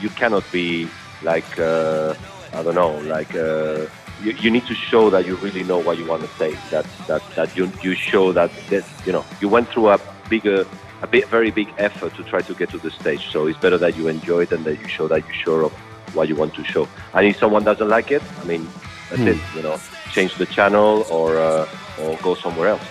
you 0.00 0.08
cannot 0.10 0.44
be 0.52 0.88
like 1.22 1.58
uh, 1.58 2.14
i 2.52 2.62
don't 2.62 2.74
know 2.74 2.98
like 3.00 3.34
uh, 3.34 3.86
you, 4.22 4.32
you 4.32 4.50
need 4.50 4.66
to 4.66 4.74
show 4.74 5.10
that 5.10 5.26
you 5.26 5.34
really 5.36 5.64
know 5.64 5.78
what 5.78 5.98
you 5.98 6.06
want 6.06 6.22
to 6.22 6.28
say 6.36 6.52
that 6.70 6.86
that 7.06 7.22
that 7.34 7.56
you 7.56 7.70
you 7.82 7.94
show 7.94 8.32
that 8.32 8.50
that 8.68 8.84
you 9.06 9.12
know 9.12 9.24
you 9.40 9.48
went 9.48 9.68
through 9.68 9.88
a 9.88 9.98
bigger 10.28 10.64
a 11.02 11.06
bit 11.06 11.26
very 11.28 11.50
big 11.50 11.68
effort 11.78 12.14
to 12.14 12.22
try 12.22 12.40
to 12.40 12.54
get 12.54 12.70
to 12.70 12.78
the 12.78 12.90
stage 12.90 13.30
so 13.30 13.46
it's 13.46 13.58
better 13.58 13.78
that 13.78 13.96
you 13.96 14.06
enjoy 14.06 14.42
it 14.42 14.52
and 14.52 14.64
that 14.64 14.78
you 14.78 14.86
show 14.86 15.08
that 15.08 15.24
you're 15.26 15.34
sure 15.34 15.62
of 15.64 15.72
what 16.14 16.28
you 16.28 16.36
want 16.36 16.52
to 16.52 16.62
show. 16.62 16.86
And 17.14 17.26
if 17.26 17.38
someone 17.38 17.64
doesn't 17.64 17.88
like 17.88 18.10
it 18.12 18.22
i 18.40 18.44
mean 18.44 18.68
that's 19.12 19.28
it 19.32 19.38
you 19.54 19.62
know 19.62 19.78
change 20.12 20.34
the 20.36 20.46
channel 20.46 21.04
or 21.10 21.38
uh, 21.38 21.66
or 22.00 22.16
go 22.22 22.34
somewhere 22.34 22.68
else. 22.68 22.82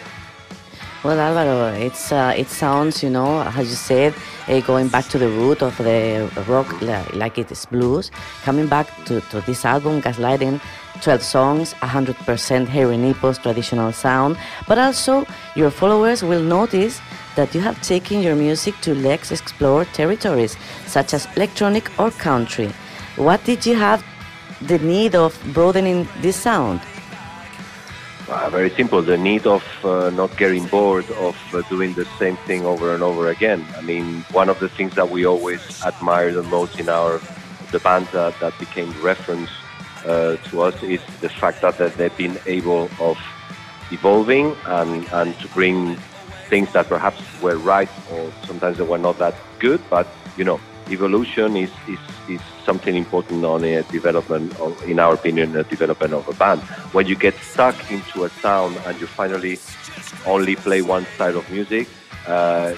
Well, 1.04 1.20
Alvaro, 1.20 1.74
it's 1.74 2.12
uh, 2.12 2.36
it 2.38 2.48
sounds, 2.50 3.02
you 3.02 3.10
know, 3.10 3.42
as 3.42 3.68
you 3.70 3.76
said, 3.76 4.14
uh, 4.48 4.60
going 4.62 4.88
back 4.88 5.08
to 5.10 5.18
the 5.18 5.30
root 5.30 5.64
of 5.64 5.76
the 5.78 6.30
rock, 6.48 6.70
like 7.14 7.40
it 7.40 7.52
is 7.52 7.66
blues, 7.66 8.12
coming 8.44 8.68
back 8.68 8.86
to, 9.06 9.20
to 9.32 9.42
this 9.42 9.66
album, 9.66 10.00
Gaslighting, 10.04 10.62
12 11.02 11.24
songs, 11.24 11.74
100% 11.82 12.68
hairy 12.68 12.98
nipples, 12.98 13.40
traditional 13.40 13.92
sound, 13.92 14.38
but 14.68 14.78
also 14.78 15.26
your 15.56 15.72
followers 15.72 16.22
will 16.22 16.44
notice 16.44 17.02
that 17.36 17.56
you 17.56 17.62
have 17.62 17.82
taken 17.82 18.22
your 18.22 18.36
music 18.36 18.76
to 18.82 18.94
less 18.94 19.32
explored 19.32 19.88
territories, 19.94 20.56
such 20.86 21.16
as 21.16 21.28
electronic 21.36 21.90
or 22.00 22.12
country. 22.12 22.72
What 23.16 23.44
did 23.44 23.66
you 23.66 23.76
have 23.76 24.04
the 24.62 24.80
need 24.80 25.16
of 25.16 25.40
broadening 25.54 26.08
this 26.22 26.36
sound? 26.36 26.82
Uh, 28.28 28.50
very 28.50 28.70
simple. 28.70 29.02
The 29.02 29.18
need 29.18 29.46
of 29.46 29.64
uh, 29.84 30.10
not 30.12 30.38
getting 30.38 30.66
bored 30.68 31.10
of 31.12 31.36
uh, 31.54 31.62
doing 31.70 31.94
the 31.94 32.06
same 32.18 32.38
thing 32.48 32.66
over 32.66 32.94
and 32.94 33.04
over 33.04 33.30
again. 33.30 33.66
I 33.76 33.82
mean, 33.82 34.22
one 34.32 34.48
of 34.48 34.60
the 34.60 34.70
things 34.70 34.96
that 34.96 35.10
we 35.10 35.26
always 35.26 35.84
admire 35.84 36.32
the 36.32 36.44
most 36.44 36.80
in 36.80 36.88
our 36.88 37.20
the 37.72 37.80
bands 37.80 38.12
that, 38.12 38.38
that 38.40 38.58
became 38.60 38.92
reference 39.02 39.50
uh, 40.06 40.36
to 40.38 40.62
us 40.62 40.82
is 40.84 41.02
the 41.22 41.30
fact 41.30 41.62
that, 41.62 41.78
that 41.78 41.96
they've 41.96 42.16
been 42.18 42.38
able 42.46 42.90
of 43.00 43.18
evolving 43.92 44.56
and, 44.66 45.08
and 45.12 45.38
to 45.40 45.48
bring 45.50 45.96
things 46.50 46.72
that 46.74 46.88
perhaps 46.88 47.22
were 47.42 47.58
right 47.58 47.90
or 48.12 48.32
sometimes 48.46 48.78
they 48.78 48.84
were 48.84 48.98
not 48.98 49.18
that 49.20 49.36
good. 49.60 49.82
But 49.90 50.08
you 50.38 50.44
know, 50.44 50.60
evolution 50.92 51.56
is 51.56 51.72
is, 51.88 52.00
is 52.28 52.42
something 52.66 52.96
important 52.96 53.44
on 53.46 53.64
a 53.64 53.84
development, 53.84 54.60
of, 54.60 54.82
in 54.84 55.00
our 55.00 55.14
opinion, 55.14 55.56
a 55.56 55.64
development 55.64 56.14
of 56.14 56.28
a 56.28 56.34
band. 56.34 56.62
When 56.94 57.08
you 57.08 57.16
get 57.16 57.36
stuck 57.38 57.76
into 57.92 58.26
a 58.26 58.30
sound 58.30 58.78
and 58.86 59.00
you 59.00 59.08
finally 59.08 59.60
only 60.26 60.56
play 60.56 60.82
one 60.82 61.06
style 61.16 61.38
of 61.38 61.50
music, 61.50 61.88
uh, 62.28 62.76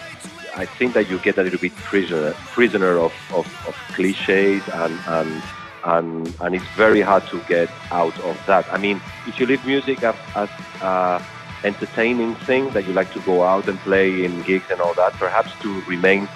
I 0.56 0.66
think 0.66 0.94
that 0.94 1.10
you 1.10 1.18
get 1.20 1.38
a 1.38 1.44
little 1.44 1.60
bit 1.60 1.76
prisoner 1.76 2.34
prisoner 2.54 2.98
of, 3.00 3.14
of, 3.34 3.46
of 3.68 3.76
cliches 3.96 4.62
and, 4.70 5.00
and 5.08 5.44
and 5.84 6.34
and 6.42 6.56
it's 6.56 6.72
very 6.78 7.02
hard 7.02 7.26
to 7.28 7.42
get 7.48 7.70
out 7.92 8.18
of 8.22 8.40
that. 8.46 8.66
I 8.72 8.78
mean, 8.78 9.02
if 9.28 9.40
you 9.40 9.46
leave 9.46 9.66
music 9.66 10.04
as, 10.04 10.16
as 10.36 10.50
uh, 10.82 11.22
entertaining 11.64 12.36
thing 12.36 12.70
that 12.72 12.86
you 12.86 12.94
like 12.94 13.12
to 13.14 13.20
go 13.22 13.44
out 13.44 13.68
and 13.68 13.80
play 13.80 14.24
in 14.24 14.42
gigs 14.44 14.70
and 14.70 14.80
all 14.80 14.94
that, 14.94 15.14
perhaps 15.14 15.52
to 15.62 15.82
remain 15.82 16.28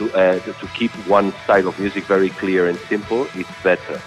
to 0.00 0.12
uh, 0.14 0.38
to 0.40 0.66
keep 0.78 0.92
one 1.06 1.32
style 1.44 1.68
of 1.68 1.78
music 1.78 2.06
very 2.06 2.30
clear 2.30 2.66
and 2.66 2.78
simple, 2.88 3.28
it's 3.34 3.50
better. 3.62 4.00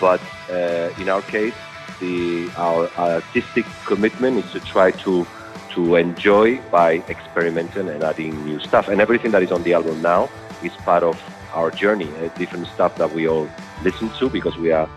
But 0.00 0.22
uh, 0.48 1.02
in 1.02 1.08
our 1.08 1.22
case, 1.22 1.58
the 1.98 2.48
our 2.56 2.88
artistic 2.96 3.66
commitment 3.84 4.44
is 4.44 4.50
to 4.52 4.60
try 4.60 4.92
to 5.04 5.26
to 5.74 5.96
enjoy 5.96 6.60
by 6.70 7.02
experimenting 7.08 7.88
and 7.88 8.02
adding 8.02 8.44
new 8.44 8.60
stuff. 8.60 8.88
And 8.88 9.00
everything 9.00 9.32
that 9.32 9.42
is 9.42 9.50
on 9.50 9.62
the 9.62 9.74
album 9.74 10.00
now 10.02 10.30
is 10.62 10.72
part 10.84 11.02
of 11.02 11.18
our 11.52 11.70
journey. 11.70 12.10
Uh, 12.16 12.28
different 12.38 12.66
stuff 12.68 12.96
that 12.96 13.12
we 13.12 13.26
all 13.28 13.50
listen 13.82 14.10
to 14.20 14.30
because 14.30 14.56
we 14.56 14.70
are 14.72 14.88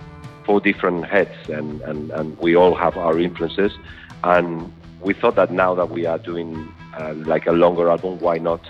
four 0.45 0.59
different 0.59 1.05
heads 1.05 1.37
and, 1.47 1.81
and, 1.81 2.11
and 2.11 2.37
we 2.39 2.55
all 2.55 2.75
have 2.75 2.97
our 2.97 3.19
influences. 3.19 3.71
And 4.23 4.71
we 4.99 5.13
thought 5.13 5.35
that 5.35 5.51
now 5.51 5.75
that 5.75 5.89
we 5.89 6.05
are 6.05 6.17
doing 6.17 6.67
uh, 6.97 7.13
like 7.13 7.45
a 7.45 7.51
longer 7.51 7.89
album, 7.89 8.19
why 8.19 8.39
not 8.39 8.61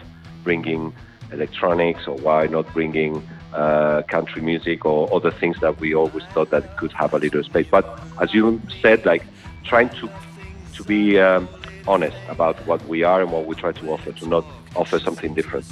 bringing 0.43 0.93
electronics 1.33 2.07
or 2.07 2.15
why 2.17 2.47
not 2.47 2.71
bringing 2.73 3.21
uh, 3.53 4.01
country 4.07 4.41
music 4.41 4.85
or 4.85 5.13
other 5.13 5.31
things 5.31 5.59
that 5.61 5.79
we 5.79 5.93
always 5.93 6.23
thought 6.33 6.49
that 6.51 6.77
could 6.77 6.91
have 6.93 7.13
a 7.13 7.19
little 7.19 7.43
space. 7.43 7.67
But 7.69 7.85
as 8.21 8.33
you 8.33 8.61
said, 8.81 9.05
like 9.05 9.23
trying 9.63 9.89
to 9.99 10.09
to 10.75 10.83
be 10.83 11.19
um, 11.19 11.47
honest 11.87 12.17
about 12.29 12.55
what 12.65 12.83
we 12.87 13.03
are 13.03 13.21
and 13.21 13.31
what 13.31 13.45
we 13.45 13.53
try 13.55 13.71
to 13.71 13.91
offer, 13.91 14.11
to 14.11 14.25
not 14.27 14.43
offer 14.75 14.97
something 14.99 15.33
different. 15.35 15.65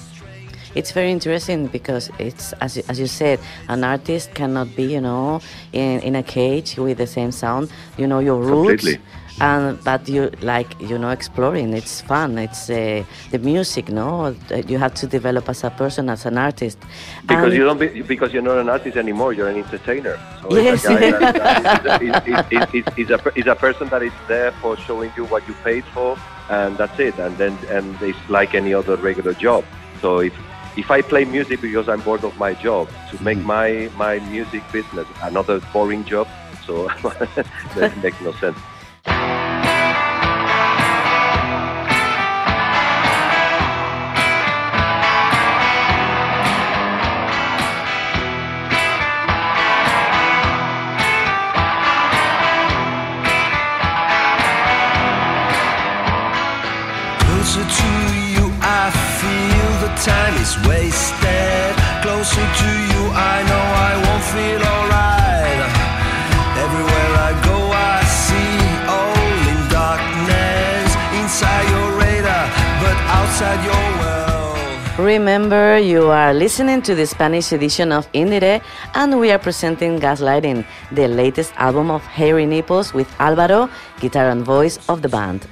It's 0.76 0.92
very 0.92 1.12
interesting 1.12 1.68
because 1.68 2.10
it's 2.20 2.54
as 2.62 2.78
you- 2.78 2.84
as 2.88 2.98
you 3.00 3.08
said, 3.08 3.40
an 3.68 3.84
artist 3.84 4.34
cannot 4.36 4.68
be, 4.76 4.84
you 4.84 5.02
know, 5.02 5.42
in, 5.74 6.00
in 6.02 6.16
a 6.16 6.24
cage 6.24 6.78
with 6.78 6.98
the 6.98 7.08
same 7.08 7.32
sound. 7.32 7.70
You 7.98 8.08
know 8.08 8.20
your 8.20 8.38
roots, 8.38 8.70
Completely. 8.86 9.00
And 9.40 9.82
but 9.84 10.08
you 10.10 10.30
like 10.42 10.80
you 10.82 10.98
know 10.98 11.10
exploring. 11.10 11.74
It's 11.74 12.02
fun. 12.02 12.38
It's 12.38 12.70
uh, 12.70 13.04
the 13.32 13.40
music, 13.40 13.90
no. 13.90 14.36
You 14.68 14.78
have 14.78 14.94
to 14.96 15.08
develop 15.08 15.50
as 15.50 15.64
a 15.64 15.70
person, 15.70 16.10
as 16.10 16.26
an 16.26 16.38
artist. 16.38 16.78
Because 17.22 17.46
And- 17.46 17.54
you 17.54 17.64
don't 17.64 17.80
be, 17.80 18.02
because 18.02 18.34
you're 18.34 18.42
not 18.44 18.58
an 18.58 18.70
artist 18.70 18.98
anymore. 18.98 19.34
You're 19.34 19.50
an 19.50 19.58
entertainer. 19.58 20.20
So 20.42 20.58
Yes. 20.58 20.86
it's 20.86 20.86
a 23.48 23.52
a, 23.52 23.56
person 23.56 23.88
that 23.90 24.04
is 24.04 24.14
there 24.28 24.52
for 24.54 24.78
showing 24.78 25.12
you 25.16 25.26
what 25.26 25.48
you 25.48 25.54
paid 25.64 25.86
for, 25.86 26.18
and 26.50 26.78
that's 26.78 27.00
it. 27.00 27.18
And 27.20 27.38
then 27.38 27.58
and 27.70 27.96
it's 28.02 28.30
like 28.30 28.54
any 28.56 28.74
other 28.74 28.96
regular 28.98 29.34
job. 29.34 29.64
So 30.02 30.20
if 30.20 30.34
if 30.78 30.90
I 30.90 31.02
play 31.02 31.26
music 31.26 31.62
because 31.62 31.90
I'm 31.90 32.02
bored 32.02 32.24
of 32.24 32.38
my 32.38 32.54
job, 32.54 32.90
to 33.12 33.24
make 33.24 33.40
my 33.40 33.90
my 33.98 34.20
music 34.20 34.64
business 34.72 35.08
another 35.22 35.60
boring 35.74 36.06
job, 36.06 36.28
so 36.66 36.88
that 37.76 37.98
makes 38.04 38.20
no 38.22 38.32
sense. 38.34 38.58
Is 60.52 60.68
wasted. 60.68 61.76
Closer 62.04 62.48
to 62.62 62.72
you, 62.92 63.02
I 63.16 63.38
know 63.48 63.66
I 63.90 63.94
won't 64.04 64.26
feel 64.36 64.62
alright. 64.74 65.60
Everywhere 66.66 67.12
I 67.28 67.32
go, 67.50 67.58
I 67.72 68.04
see 68.24 68.60
all 68.96 69.32
in 69.52 69.60
darkness. 69.72 70.90
Inside 71.22 71.66
your 71.72 71.90
radar, 72.04 72.46
but 72.84 72.98
outside 73.18 73.62
your 73.64 73.86
world. 74.02 75.00
Remember, 75.00 75.78
you 75.78 76.10
are 76.12 76.34
listening 76.34 76.82
to 76.82 76.96
the 76.96 77.06
Spanish 77.06 77.54
edition 77.54 77.94
of 77.94 78.12
IndieRE, 78.12 78.62
and 78.96 79.20
we 79.22 79.32
are 79.32 79.40
presenting 79.40 80.00
Gaslighting, 80.02 80.66
the 80.92 81.08
latest 81.08 81.54
album 81.56 81.90
of 81.90 82.04
Hairy 82.04 82.46
Nipples 82.46 82.94
with 82.94 83.08
Alvaro, 83.20 83.70
guitar 84.02 84.30
and 84.30 84.44
voice 84.44 84.80
of 84.90 85.02
the 85.02 85.08
band. 85.08 85.48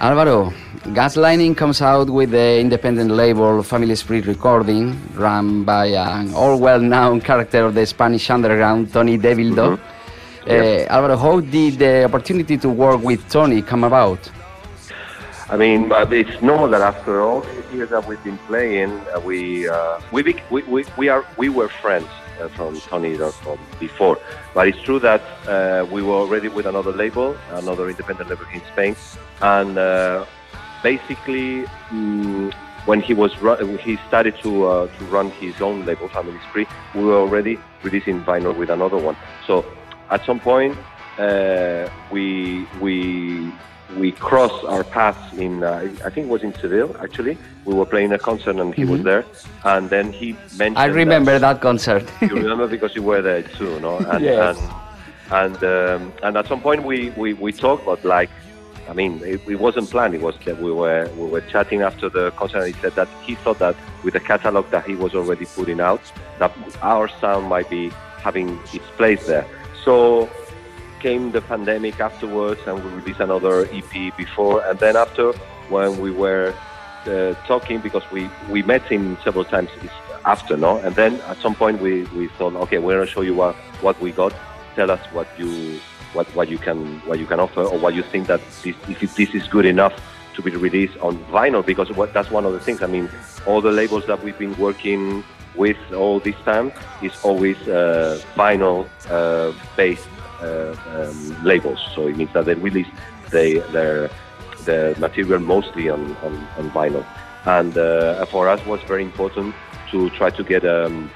Alvaro, 0.00 0.52
Gaslighting 0.84 1.58
comes 1.58 1.82
out 1.82 2.08
with 2.08 2.30
the 2.30 2.58
independent 2.58 3.10
label 3.10 3.62
Family 3.62 3.94
Spree 3.94 4.22
Recording, 4.22 4.98
run 5.14 5.62
by 5.62 5.86
an 5.86 6.32
all 6.32 6.58
well 6.58 6.80
known 6.80 7.20
character 7.30 7.66
of 7.66 7.74
the 7.74 7.84
Spanish 7.84 8.30
underground, 8.30 8.90
Tony 8.90 9.18
Devildo. 9.18 9.78
Yes. 10.46 10.88
Uh, 10.88 10.92
Alvaro, 10.92 11.16
how 11.18 11.40
did 11.40 11.78
the 11.78 12.04
opportunity 12.04 12.56
to 12.56 12.70
work 12.70 13.02
with 13.02 13.28
Tony 13.28 13.60
come 13.60 13.84
about? 13.84 14.30
I 15.50 15.58
mean, 15.58 15.90
it's 15.92 16.40
normal 16.40 16.68
that 16.68 16.80
after 16.80 17.20
all 17.20 17.42
the 17.42 17.76
years 17.76 17.90
that 17.90 18.06
we've 18.08 18.22
been 18.24 18.38
playing, 18.38 18.90
uh, 19.14 19.20
we, 19.20 19.68
uh, 19.68 20.00
we, 20.12 20.22
we, 20.50 20.62
we, 20.62 20.84
we, 20.96 21.08
are, 21.08 21.26
we 21.36 21.50
were 21.50 21.68
friends 21.68 22.08
uh, 22.40 22.48
from 22.48 22.80
Tony 22.80 23.16
from 23.16 23.58
before. 23.78 24.18
But 24.54 24.68
it's 24.68 24.80
true 24.80 24.98
that 25.00 25.20
uh, 25.46 25.86
we 25.92 26.02
were 26.02 26.14
already 26.14 26.48
with 26.48 26.64
another 26.64 26.92
label, 26.92 27.36
another 27.50 27.90
independent 27.90 28.30
label 28.30 28.46
in 28.54 28.62
Spain. 28.72 28.96
And 29.42 29.76
uh, 29.76 30.24
basically, 30.82 31.64
mm, 31.90 32.52
when 32.86 33.00
he 33.00 33.14
was 33.14 33.32
he 33.80 33.98
started 34.08 34.34
to, 34.42 34.66
uh, 34.66 34.86
to 34.86 35.04
run 35.06 35.30
his 35.32 35.60
own 35.60 35.84
label, 35.84 36.08
Family 36.08 36.38
Spree, 36.48 36.66
we 36.94 37.04
were 37.04 37.16
already 37.16 37.58
releasing 37.82 38.22
vinyl 38.22 38.56
with 38.56 38.70
another 38.70 38.96
one. 38.96 39.16
So 39.46 39.64
at 40.10 40.24
some 40.24 40.40
point, 40.40 40.76
uh, 41.18 41.88
we, 42.10 42.66
we 42.80 43.52
we 43.96 44.12
crossed 44.12 44.64
our 44.66 44.84
paths 44.84 45.32
in 45.36 45.64
uh, 45.64 45.82
I 46.04 46.10
think 46.10 46.26
it 46.26 46.30
was 46.30 46.42
in 46.42 46.54
Seville 46.54 46.96
actually. 47.00 47.36
We 47.64 47.74
were 47.74 47.86
playing 47.86 48.12
a 48.12 48.18
concert 48.18 48.56
and 48.56 48.72
he 48.72 48.84
was 48.84 49.02
there, 49.02 49.26
and 49.64 49.90
then 49.90 50.12
he 50.12 50.36
mentioned. 50.56 50.78
I 50.78 50.86
remember 50.86 51.38
that 51.38 51.60
concert. 51.60 52.08
you 52.22 52.34
remember 52.36 52.68
because 52.68 52.94
you 52.94 53.02
were 53.02 53.20
there 53.20 53.42
too, 53.42 53.80
no? 53.80 53.98
And 53.98 54.24
Yes. 54.30 54.56
and 54.56 54.70
and, 55.30 55.62
um, 55.62 56.12
and 56.22 56.36
at 56.36 56.48
some 56.48 56.60
point 56.60 56.82
we, 56.84 57.10
we, 57.10 57.34
we 57.34 57.52
talked 57.52 57.84
about 57.84 58.04
like, 58.04 58.30
I 58.90 58.92
mean, 58.92 59.22
it, 59.22 59.40
it 59.48 59.60
wasn't 59.60 59.88
planned. 59.88 60.14
It 60.14 60.20
was 60.20 60.34
that 60.44 60.60
we 60.60 60.72
were 60.72 61.08
we 61.16 61.26
were 61.28 61.42
chatting 61.42 61.82
after 61.82 62.08
the 62.08 62.32
concert. 62.32 62.64
And 62.64 62.74
he 62.74 62.80
said 62.80 62.96
that 62.96 63.08
he 63.22 63.36
thought 63.36 63.60
that 63.60 63.76
with 64.02 64.14
the 64.14 64.20
catalog 64.20 64.68
that 64.70 64.84
he 64.84 64.96
was 64.96 65.14
already 65.14 65.46
putting 65.46 65.80
out, 65.80 66.02
that 66.40 66.52
our 66.82 67.08
sound 67.20 67.46
might 67.46 67.70
be 67.70 67.90
having 68.26 68.58
its 68.72 68.90
place 68.96 69.24
there. 69.28 69.46
So 69.84 70.28
came 70.98 71.30
the 71.30 71.40
pandemic 71.40 72.00
afterwards, 72.00 72.60
and 72.66 72.82
we 72.84 72.90
released 72.90 73.20
another 73.20 73.66
EP 73.72 74.16
before, 74.16 74.66
and 74.66 74.76
then 74.80 74.96
after 74.96 75.32
when 75.68 76.00
we 76.00 76.10
were 76.10 76.52
uh, 77.06 77.34
talking 77.46 77.78
because 77.80 78.02
we 78.10 78.28
we 78.48 78.62
met 78.64 78.82
him 78.82 79.16
several 79.22 79.44
times 79.44 79.70
after, 80.24 80.56
no, 80.56 80.78
and 80.78 80.96
then 80.96 81.20
at 81.22 81.36
some 81.38 81.54
point 81.54 81.80
we, 81.80 82.02
we 82.16 82.26
thought, 82.36 82.54
okay, 82.54 82.78
we're 82.78 82.98
gonna 82.98 83.06
show 83.06 83.22
you 83.22 83.34
what 83.34 83.54
what 83.82 84.00
we 84.00 84.10
got. 84.10 84.34
Tell 84.74 84.90
us 84.90 85.00
what 85.12 85.28
you 85.38 85.80
what 86.12 86.26
what 86.34 86.48
you 86.48 86.58
can 86.58 87.00
what 87.00 87.18
you 87.18 87.26
can 87.26 87.40
offer 87.40 87.62
or 87.62 87.78
what 87.78 87.94
you 87.94 88.02
think 88.02 88.26
that 88.26 88.40
this, 88.62 88.76
if 88.88 89.14
this 89.14 89.34
is 89.34 89.46
good 89.48 89.66
enough 89.66 89.94
to 90.34 90.42
be 90.42 90.50
released 90.56 90.96
on 90.98 91.18
vinyl 91.24 91.64
because 91.64 91.90
what, 91.92 92.12
that's 92.12 92.30
one 92.30 92.44
of 92.44 92.52
the 92.52 92.60
things. 92.60 92.82
I 92.82 92.86
mean, 92.86 93.10
all 93.46 93.60
the 93.60 93.72
labels 93.72 94.06
that 94.06 94.22
we've 94.22 94.38
been 94.38 94.56
working 94.58 95.24
with 95.56 95.76
all 95.92 96.20
this 96.20 96.36
time 96.44 96.72
is 97.02 97.12
always 97.24 97.56
uh, 97.68 98.20
vinyl 98.36 98.88
uh, 99.08 99.52
based 99.76 100.08
uh, 100.40 100.74
um, 100.94 101.44
labels. 101.44 101.80
So 101.94 102.06
it 102.06 102.16
means 102.16 102.32
that 102.32 102.44
they 102.46 102.54
release 102.54 102.86
they 103.30 103.58
their 103.72 104.10
the 104.64 104.94
material 104.98 105.40
mostly 105.40 105.88
on, 105.88 106.16
on, 106.16 106.36
on 106.58 106.70
vinyl. 106.70 107.04
And 107.46 107.76
uh, 107.76 108.24
for 108.26 108.48
us 108.48 108.64
was 108.66 108.80
very 108.82 109.02
important 109.02 109.54
to 109.90 110.10
try 110.10 110.30
to 110.30 110.44
get 110.44 110.64
um, 110.64 111.10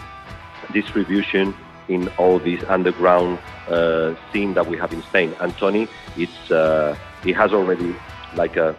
distribution 0.72 1.54
in 1.88 2.09
all 2.18 2.38
this 2.38 2.62
underground 2.68 3.38
uh, 3.68 4.14
scene 4.33 4.55
that 4.55 4.66
we 4.66 4.77
have 4.77 4.92
in 4.92 5.03
Spain. 5.03 5.35
And 5.40 5.57
Tony, 5.57 5.88
it's 6.16 6.51
uh, 6.51 6.97
he 7.23 7.33
has 7.33 7.53
already 7.53 7.94
like 8.35 8.57
a 8.57 8.77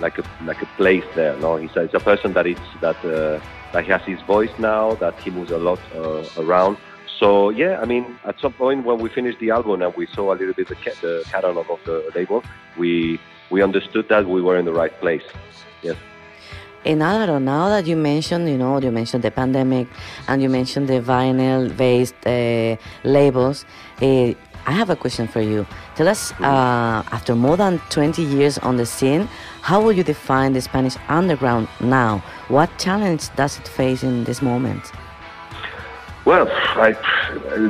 like 0.00 0.18
a 0.18 0.24
like 0.42 0.62
a 0.62 0.66
place 0.76 1.04
there. 1.14 1.36
No, 1.38 1.56
he's 1.56 1.74
a, 1.76 1.82
he's 1.82 1.94
a 1.94 2.00
person 2.00 2.32
that 2.34 2.46
it's 2.46 2.60
that 2.80 2.96
uh, 3.04 3.40
that 3.72 3.84
he 3.84 3.90
has 3.90 4.02
his 4.02 4.20
voice 4.22 4.52
now. 4.58 4.94
That 4.94 5.18
he 5.20 5.30
moves 5.30 5.50
a 5.50 5.58
lot 5.58 5.80
uh, 5.94 6.24
around. 6.38 6.76
So 7.18 7.50
yeah, 7.50 7.80
I 7.80 7.86
mean, 7.86 8.18
at 8.24 8.38
some 8.40 8.52
point 8.52 8.84
when 8.84 8.98
we 8.98 9.08
finished 9.08 9.38
the 9.38 9.50
album 9.50 9.82
and 9.82 9.94
we 9.94 10.06
saw 10.06 10.34
a 10.34 10.36
little 10.36 10.54
bit 10.54 10.68
the, 10.68 10.76
the 11.00 11.24
catalog 11.30 11.70
of 11.70 11.80
the 11.84 12.10
label, 12.14 12.42
we 12.76 13.18
we 13.50 13.62
understood 13.62 14.08
that 14.08 14.26
we 14.26 14.42
were 14.42 14.58
in 14.58 14.64
the 14.64 14.72
right 14.72 14.92
place. 15.00 15.22
Yes. 15.82 15.96
And 16.86 17.02
Alvaro, 17.02 17.38
now 17.38 17.68
that 17.68 17.88
you 17.88 17.96
mentioned, 17.96 18.48
you 18.48 18.56
know, 18.56 18.78
you 18.78 18.92
mentioned 18.92 19.24
the 19.24 19.32
pandemic 19.32 19.88
and 20.28 20.40
you 20.40 20.48
mentioned 20.48 20.86
the 20.86 21.00
vinyl-based 21.00 22.14
uh, 22.24 22.76
labels, 23.02 23.64
uh, 24.00 24.32
I 24.68 24.72
have 24.72 24.88
a 24.90 24.94
question 24.94 25.26
for 25.26 25.40
you. 25.40 25.66
Tell 25.96 26.06
us, 26.06 26.30
uh, 26.40 27.02
after 27.10 27.34
more 27.34 27.56
than 27.56 27.80
20 27.90 28.22
years 28.22 28.58
on 28.58 28.76
the 28.76 28.86
scene, 28.86 29.28
how 29.62 29.82
would 29.82 29.96
you 29.96 30.04
define 30.04 30.52
the 30.52 30.60
Spanish 30.60 30.96
underground 31.08 31.66
now? 31.80 32.22
What 32.46 32.70
challenge 32.78 33.34
does 33.34 33.58
it 33.58 33.66
face 33.66 34.04
in 34.04 34.22
this 34.22 34.40
moment? 34.40 34.92
Well, 36.24 36.46
I, 36.48 36.96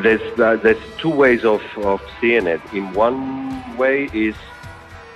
there's 0.03 0.41
uh, 0.41 0.57
there's 0.57 0.83
two 0.99 1.11
ways 1.11 1.45
of, 1.45 1.63
of 1.79 2.03
seeing 2.21 2.47
it. 2.47 2.61
In 2.75 2.93
one 2.93 3.77
way 3.79 4.11
is 4.13 4.35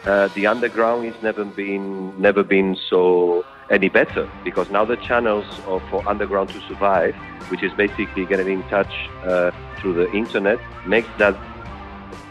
uh, 0.04 0.28
the 0.28 0.46
underground 0.46 1.04
is 1.04 1.22
never 1.22 1.44
been 1.44 2.18
never 2.20 2.42
been 2.42 2.76
so 2.88 3.44
any 3.70 3.88
better 3.88 4.28
because 4.44 4.68
now 4.70 4.84
the 4.84 4.96
channels 4.96 5.46
for 5.64 6.06
underground 6.08 6.50
to 6.50 6.60
survive, 6.68 7.14
which 7.48 7.62
is 7.62 7.72
basically 7.74 8.26
getting 8.26 8.48
in 8.48 8.62
touch 8.64 8.92
uh, 9.24 9.50
through 9.78 9.94
the 9.94 10.10
internet, 10.12 10.58
makes 10.86 11.08
that 11.18 11.38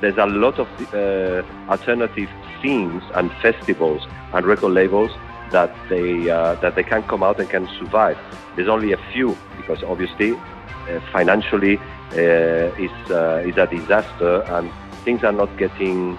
there's 0.02 0.18
a 0.18 0.26
lot 0.26 0.60
of 0.60 0.68
uh, 0.94 1.44
alternative 1.70 2.30
scenes 2.62 3.04
and 3.16 3.32
festivals 3.42 4.06
and 4.34 4.46
record 4.46 4.74
labels 4.74 5.12
that 5.52 5.74
they 5.90 6.30
uh, 6.30 6.56
that 6.56 6.76
they 6.76 6.84
can 6.84 7.02
come 7.04 7.24
out 7.24 7.40
and 7.40 7.50
can 7.50 7.68
survive. 7.80 8.18
There's 8.56 8.68
only 8.70 8.92
a 8.92 9.00
few 9.12 9.36
because 9.58 9.82
obviously 9.84 10.34
uh, 10.34 11.00
financially 11.12 11.78
uh, 12.12 12.84
is 12.86 12.92
uh, 13.10 13.44
is 13.46 13.58
a 13.58 13.68
disaster 13.68 14.44
and 14.50 14.72
things 15.04 15.24
are 15.24 15.32
not 15.32 15.58
getting 15.58 16.18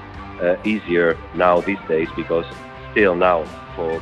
easier 0.65 1.19
now 1.35 1.61
these 1.61 1.79
days 1.87 2.09
because 2.17 2.47
still 2.93 3.15
now 3.15 3.45
for 3.77 4.01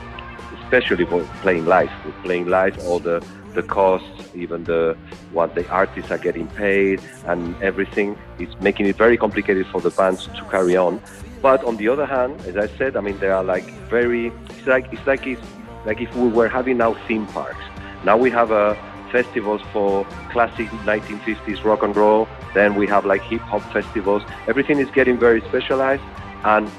especially 0.69 1.07
for 1.07 1.23
playing 1.41 1.65
live 1.65 1.91
with 2.05 2.15
playing 2.23 2.47
live 2.47 2.79
all 2.87 2.99
the 2.99 3.25
the 3.55 3.63
costs 3.63 4.07
even 4.35 4.65
the 4.65 4.95
what 5.33 5.55
the 5.55 5.67
artists 5.69 6.11
are 6.11 6.19
getting 6.19 6.47
paid 6.49 7.01
and 7.25 7.61
everything. 7.63 8.17
Is 8.39 8.55
making 8.61 8.87
it 8.87 8.97
very 8.97 9.17
complicated 9.17 9.67
for 9.69 9.81
the 9.81 9.91
bands 9.91 10.27
to 10.27 10.45
carry 10.51 10.77
on. 10.77 11.01
But 11.41 11.65
on 11.65 11.79
the 11.79 11.89
other 11.89 12.05
hand 12.05 12.41
as 12.43 12.57
i 12.57 12.67
said 12.77 12.97
i 12.97 13.01
mean 13.01 13.19
there 13.19 13.35
are 13.35 13.45
like 13.45 13.67
very 13.89 14.27
it's 14.51 14.67
like 14.67 14.93
it's 14.93 15.07
like 15.07 15.27
it's 15.27 15.43
like 15.87 16.01
if 16.01 16.15
we 16.15 16.29
were 16.29 16.49
having 16.49 16.77
now 16.77 16.93
theme 17.07 17.27
parks. 17.29 17.65
Now 18.05 18.17
we 18.17 18.31
have 18.31 18.51
a 18.51 18.77
festivals 19.11 19.63
for 19.73 20.05
classic 20.33 20.69
1950s 20.93 21.65
rock 21.65 21.83
and 21.83 21.97
roll. 21.97 22.29
Then 22.53 22.75
we 22.75 22.87
have 22.89 23.07
like 23.07 23.23
hip 23.23 23.41
hop 23.41 23.63
festivals. 23.73 24.23
Everything 24.47 24.79
is 24.79 24.91
getting 24.91 25.19
very 25.19 25.41
specialized 25.49 26.03
and 26.45 26.71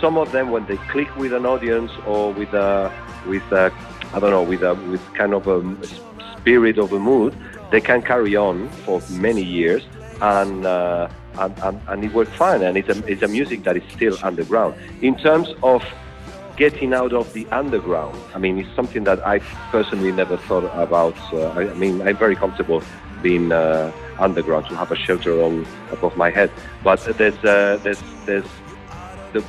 some 0.00 0.18
of 0.18 0.32
them 0.32 0.50
when 0.50 0.66
they 0.66 0.76
click 0.92 1.14
with 1.16 1.32
an 1.32 1.46
audience 1.46 1.90
or 2.06 2.32
with 2.32 2.52
a 2.54 2.92
with 3.26 3.42
a 3.52 3.72
I 4.12 4.20
don't 4.20 4.30
know 4.30 4.42
with 4.42 4.62
a 4.62 4.74
with 4.74 5.02
kind 5.14 5.34
of 5.34 5.46
a 5.46 5.86
spirit 6.38 6.78
of 6.78 6.92
a 6.92 6.98
mood 6.98 7.34
they 7.70 7.80
can 7.80 8.02
carry 8.02 8.36
on 8.36 8.68
for 8.84 9.00
many 9.10 9.42
years 9.42 9.82
and 10.20 10.64
uh, 10.66 11.08
and, 11.38 11.58
and, 11.62 11.80
and 11.88 12.04
it 12.04 12.12
works 12.12 12.30
fine. 12.36 12.62
And 12.62 12.76
it's 12.76 12.88
a, 12.88 13.04
it's 13.06 13.22
a 13.22 13.28
music 13.28 13.64
that 13.64 13.76
is 13.76 13.82
still 13.90 14.16
underground. 14.22 14.76
In 15.02 15.16
terms 15.16 15.48
of 15.64 15.82
getting 16.56 16.94
out 16.94 17.12
of 17.12 17.32
the 17.32 17.44
underground 17.50 18.16
I 18.32 18.38
mean 18.38 18.60
it's 18.60 18.72
something 18.76 19.02
that 19.02 19.26
I 19.26 19.40
personally 19.72 20.12
never 20.12 20.36
thought 20.36 20.64
about. 20.80 21.16
Uh, 21.32 21.48
I, 21.48 21.70
I 21.70 21.74
mean 21.74 22.00
I'm 22.06 22.16
very 22.16 22.36
comfortable 22.36 22.82
being 23.22 23.50
uh, 23.50 23.90
underground 24.18 24.66
to 24.68 24.76
have 24.76 24.92
a 24.92 24.96
shelter 24.96 25.42
on 25.42 25.66
above 25.90 26.16
my 26.16 26.30
head. 26.30 26.50
But 26.84 27.00
there's 27.18 27.38
uh, 27.44 27.78
there's 27.82 28.02
there's 28.26 28.46
the, 29.32 29.44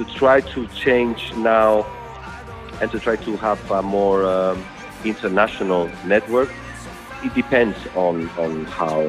to 0.00 0.14
try 0.14 0.40
to 0.40 0.66
change 0.68 1.34
now 1.36 1.84
and 2.80 2.90
to 2.90 2.98
try 2.98 3.16
to 3.16 3.36
have 3.36 3.60
a 3.70 3.82
more 3.82 4.24
um, 4.24 4.64
international 5.04 5.90
network. 6.06 6.48
It 7.22 7.34
depends 7.34 7.76
on, 7.94 8.30
on 8.38 8.64
how 8.64 9.02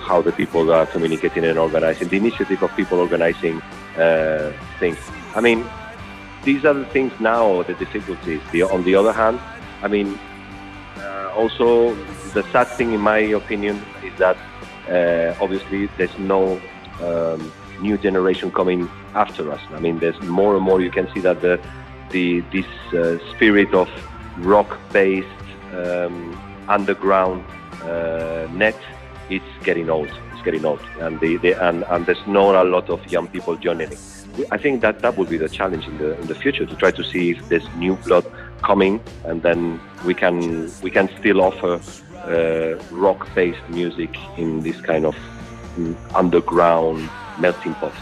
how 0.00 0.22
the 0.22 0.32
people 0.32 0.72
are 0.72 0.86
communicating 0.86 1.44
and 1.44 1.58
organizing. 1.58 2.08
The 2.08 2.16
initiative 2.16 2.62
of 2.62 2.74
people 2.76 2.98
organizing 2.98 3.60
uh, 3.98 4.52
things. 4.80 4.96
I 5.36 5.42
mean, 5.42 5.66
these 6.44 6.64
are 6.64 6.72
the 6.72 6.86
things 6.86 7.12
now. 7.20 7.62
The 7.64 7.74
difficulties. 7.74 8.40
The, 8.52 8.62
on 8.62 8.84
the 8.84 8.94
other 8.94 9.12
hand, 9.12 9.38
I 9.82 9.88
mean, 9.88 10.18
uh, 10.96 11.30
also 11.36 11.94
the 12.32 12.42
sad 12.52 12.68
thing, 12.68 12.94
in 12.94 13.00
my 13.00 13.18
opinion, 13.18 13.84
is 14.02 14.14
that 14.16 14.38
uh, 14.88 15.44
obviously 15.44 15.90
there's 15.98 16.18
no 16.18 16.58
um, 17.02 17.52
new 17.82 17.98
generation 17.98 18.50
coming 18.50 18.88
after 19.14 19.50
us. 19.50 19.60
I 19.70 19.80
mean, 19.80 19.98
there's 19.98 20.20
more 20.22 20.54
and 20.56 20.64
more. 20.64 20.80
You 20.80 20.90
can 20.90 21.12
see 21.12 21.20
that 21.20 21.40
the 21.40 21.60
the 22.10 22.40
this 22.52 22.66
uh, 22.94 23.18
spirit 23.34 23.74
of 23.74 23.88
rock-based 24.38 25.26
um, 25.74 26.38
underground 26.68 27.44
uh, 27.82 28.46
net 28.52 28.76
it's 29.30 29.44
getting 29.64 29.90
old. 29.90 30.10
It's 30.32 30.42
getting 30.42 30.64
old, 30.64 30.80
and 31.00 31.20
the, 31.20 31.36
the 31.36 31.52
and, 31.52 31.84
and 31.84 32.06
there's 32.06 32.26
not 32.26 32.54
a 32.54 32.64
lot 32.64 32.88
of 32.88 33.04
young 33.10 33.28
people 33.28 33.56
joining. 33.56 33.90
I 34.50 34.58
think 34.58 34.82
that 34.82 35.00
that 35.00 35.16
will 35.16 35.26
be 35.26 35.36
the 35.36 35.48
challenge 35.48 35.86
in 35.86 35.98
the 35.98 36.18
in 36.20 36.26
the 36.28 36.34
future 36.34 36.64
to 36.64 36.76
try 36.76 36.90
to 36.92 37.04
see 37.04 37.30
if 37.30 37.48
there's 37.48 37.68
new 37.76 37.96
blood 37.96 38.24
coming, 38.62 39.00
and 39.24 39.42
then 39.42 39.80
we 40.04 40.14
can 40.14 40.70
we 40.82 40.90
can 40.90 41.10
still 41.18 41.40
offer 41.40 41.80
uh, 42.24 42.82
rock-based 42.90 43.68
music 43.68 44.16
in 44.36 44.60
this 44.60 44.80
kind 44.80 45.04
of 45.04 45.16
mm, 45.76 45.96
underground 46.14 47.08
melting 47.38 47.74
pot. 47.74 47.92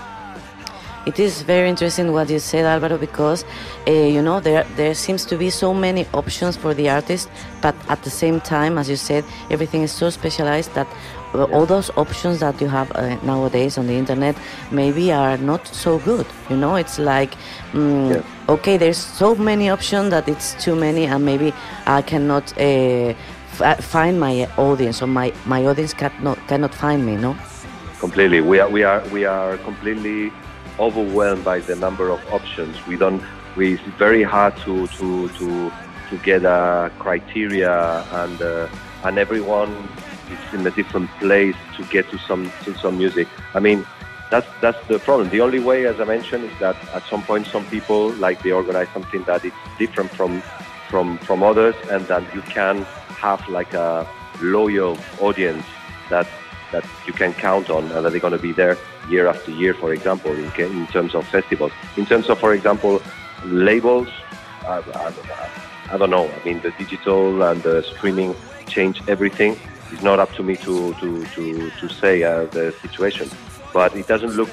It 1.06 1.20
is 1.20 1.42
very 1.42 1.68
interesting 1.68 2.12
what 2.12 2.28
you 2.28 2.40
said, 2.40 2.64
Alvaro, 2.64 2.98
because 2.98 3.44
uh, 3.86 3.92
you 3.92 4.20
know 4.20 4.40
there 4.40 4.64
there 4.74 4.92
seems 4.92 5.24
to 5.26 5.36
be 5.36 5.50
so 5.50 5.72
many 5.72 6.04
options 6.12 6.56
for 6.56 6.74
the 6.74 6.90
artist, 6.90 7.28
but 7.62 7.76
at 7.88 8.02
the 8.02 8.10
same 8.10 8.40
time, 8.40 8.76
as 8.76 8.90
you 8.90 8.96
said, 8.96 9.24
everything 9.48 9.82
is 9.82 9.92
so 9.92 10.10
specialized 10.10 10.74
that 10.74 10.88
all 11.32 11.64
those 11.64 11.90
options 11.96 12.40
that 12.40 12.60
you 12.60 12.66
have 12.66 12.90
uh, 12.96 13.14
nowadays 13.22 13.78
on 13.78 13.86
the 13.86 13.92
internet 13.94 14.34
maybe 14.72 15.12
are 15.12 15.38
not 15.38 15.64
so 15.68 16.00
good. 16.00 16.26
You 16.50 16.56
know, 16.56 16.74
it's 16.74 16.98
like 16.98 17.36
mm, 17.72 18.24
okay, 18.48 18.76
there's 18.76 18.98
so 18.98 19.36
many 19.36 19.70
options 19.70 20.10
that 20.10 20.28
it's 20.28 20.54
too 20.64 20.74
many, 20.74 21.06
and 21.06 21.24
maybe 21.24 21.52
I 21.86 22.02
cannot. 22.02 22.52
Uh, 22.58 23.14
find 23.80 24.20
my 24.20 24.46
audience 24.58 25.00
or 25.00 25.06
my, 25.06 25.32
my 25.46 25.64
audience 25.64 25.94
cannot 25.94 26.36
cannot 26.46 26.74
find 26.74 27.06
me 27.06 27.16
no 27.16 27.34
completely 28.00 28.42
we 28.42 28.60
are 28.60 28.68
we 28.68 28.84
are 28.84 29.02
we 29.08 29.24
are 29.24 29.56
completely 29.64 30.30
overwhelmed 30.78 31.44
by 31.44 31.60
the 31.60 31.76
number 31.76 32.10
of 32.10 32.20
options. 32.32 32.84
We 32.86 32.96
don't. 32.96 33.22
We, 33.56 33.74
it's 33.74 33.82
very 33.98 34.22
hard 34.22 34.56
to 34.58 34.86
to 34.86 35.28
to 35.28 35.72
to 36.10 36.18
get 36.18 36.44
a 36.44 36.90
criteria, 36.98 38.04
and 38.12 38.40
uh, 38.40 38.68
and 39.04 39.18
everyone 39.18 39.88
is 40.30 40.54
in 40.54 40.66
a 40.66 40.70
different 40.70 41.10
place 41.18 41.56
to 41.76 41.84
get 41.84 42.10
to 42.10 42.18
some 42.18 42.52
to 42.64 42.74
some 42.78 42.98
music. 42.98 43.28
I 43.54 43.60
mean, 43.60 43.86
that's 44.30 44.46
that's 44.60 44.86
the 44.88 44.98
problem. 44.98 45.30
The 45.30 45.40
only 45.40 45.60
way, 45.60 45.86
as 45.86 46.00
I 46.00 46.04
mentioned, 46.04 46.44
is 46.44 46.58
that 46.60 46.76
at 46.94 47.04
some 47.06 47.22
point 47.22 47.46
some 47.46 47.64
people 47.66 48.10
like 48.12 48.42
they 48.42 48.52
organize 48.52 48.88
something 48.92 49.22
that 49.24 49.44
is 49.44 49.52
different 49.78 50.10
from 50.10 50.42
from 50.90 51.18
from 51.18 51.42
others, 51.42 51.74
and 51.90 52.06
that 52.08 52.22
you 52.34 52.42
can 52.42 52.84
have 53.08 53.48
like 53.48 53.72
a 53.74 54.06
loyal 54.40 54.98
audience 55.20 55.64
that 56.10 56.28
that 56.72 56.84
you 57.06 57.12
can 57.12 57.32
count 57.32 57.70
on 57.70 57.84
and 57.92 58.04
that 58.04 58.10
they're 58.10 58.20
going 58.20 58.32
to 58.32 58.38
be 58.38 58.52
there 58.52 58.76
year 59.08 59.26
after 59.26 59.50
year, 59.50 59.74
for 59.74 59.92
example, 59.92 60.32
in, 60.32 60.50
in 60.58 60.86
terms 60.88 61.14
of 61.14 61.26
festivals. 61.28 61.72
In 61.96 62.06
terms 62.06 62.28
of, 62.28 62.38
for 62.38 62.52
example, 62.52 63.02
labels, 63.44 64.08
I, 64.66 64.78
I, 64.94 65.12
I 65.92 65.96
don't 65.96 66.10
know. 66.10 66.28
I 66.28 66.44
mean, 66.44 66.60
the 66.62 66.72
digital 66.72 67.42
and 67.42 67.62
the 67.62 67.82
streaming 67.82 68.34
change 68.66 69.02
everything. 69.08 69.58
It's 69.92 70.02
not 70.02 70.18
up 70.18 70.32
to 70.34 70.42
me 70.42 70.56
to, 70.56 70.94
to, 70.94 71.24
to, 71.24 71.70
to 71.70 71.88
say 71.88 72.22
uh, 72.22 72.46
the 72.46 72.74
situation. 72.82 73.30
But 73.72 73.94
it 73.94 74.08
doesn't 74.08 74.32
look 74.32 74.48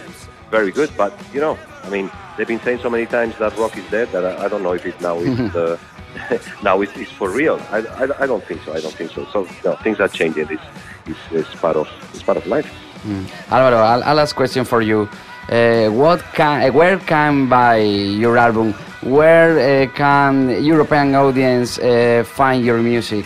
very 0.52 0.72
good. 0.72 0.92
But, 0.96 1.14
you 1.34 1.42
know, 1.42 1.58
I 1.84 1.90
mean, 1.90 2.12
they've 2.38 2.48
been 2.48 2.62
saying 2.62 2.80
so 2.80 2.90
many 2.90 3.06
times 3.06 3.38
that 3.40 3.58
rock 3.58 3.76
is 3.78 3.90
dead 3.90 4.12
that 4.12 4.24
I, 4.26 4.46
I 4.46 4.48
don't 4.48 4.64
know 4.64 4.74
if 4.74 4.86
it 4.86 5.00
now 5.02 5.18
is 5.18 5.40
uh, 5.56 5.78
now 6.64 6.82
it's, 6.82 6.96
it's 6.96 7.12
for 7.12 7.30
real. 7.30 7.60
I, 7.72 7.80
I, 7.80 8.24
I 8.24 8.28
don't 8.28 8.44
think 8.44 8.62
so. 8.64 8.74
I 8.74 8.80
don't 8.80 8.94
think 8.94 9.12
so. 9.12 9.26
So 9.26 9.48
no, 9.66 9.76
things 9.78 10.00
are 10.00 10.08
changing. 10.08 10.48
It's, 10.50 10.64
it's, 11.08 11.20
it's 11.32 11.56
part 11.56 11.76
of 11.76 11.90
it's 12.14 12.24
part 12.24 12.38
of 12.38 12.46
life. 12.46 12.72
Mm. 13.04 13.52
Alvaro, 13.52 13.78
I'll, 13.78 14.20
ask 14.20 14.36
question 14.36 14.66
for 14.66 14.82
you. 14.82 15.10
Uh, 15.50 15.90
what 15.90 16.22
can, 16.34 16.64
uh, 16.64 16.72
where 16.72 16.98
can 17.00 17.50
buy 17.50 17.78
your 17.78 18.38
album? 18.38 18.74
Where 19.02 19.60
uh, 19.60 19.88
can 19.92 20.64
European 20.64 21.14
audience 21.16 21.80
uh, 21.80 22.24
find 22.26 22.64
your 22.64 22.82
music? 22.82 23.26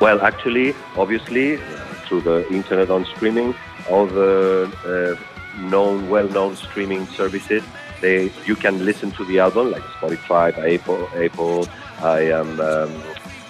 Well, 0.00 0.20
actually, 0.20 0.74
obviously, 0.96 1.56
uh, 1.56 1.60
through 2.06 2.22
the 2.22 2.46
internet 2.52 2.90
on 2.90 3.06
streaming, 3.06 3.54
all 3.88 4.06
the 4.06 4.70
uh, 4.84 5.60
known, 5.62 6.10
well-known 6.10 6.56
streaming 6.56 7.06
services, 7.06 7.62
they 8.02 8.30
you 8.44 8.56
can 8.56 8.84
listen 8.84 9.12
to 9.12 9.24
the 9.24 9.38
album 9.38 9.70
like 9.70 9.82
Spotify, 9.96 10.52
Apple, 10.74 11.08
Apple, 11.16 11.68
I 12.02 12.20
am. 12.32 12.60
Um, 12.60 13.02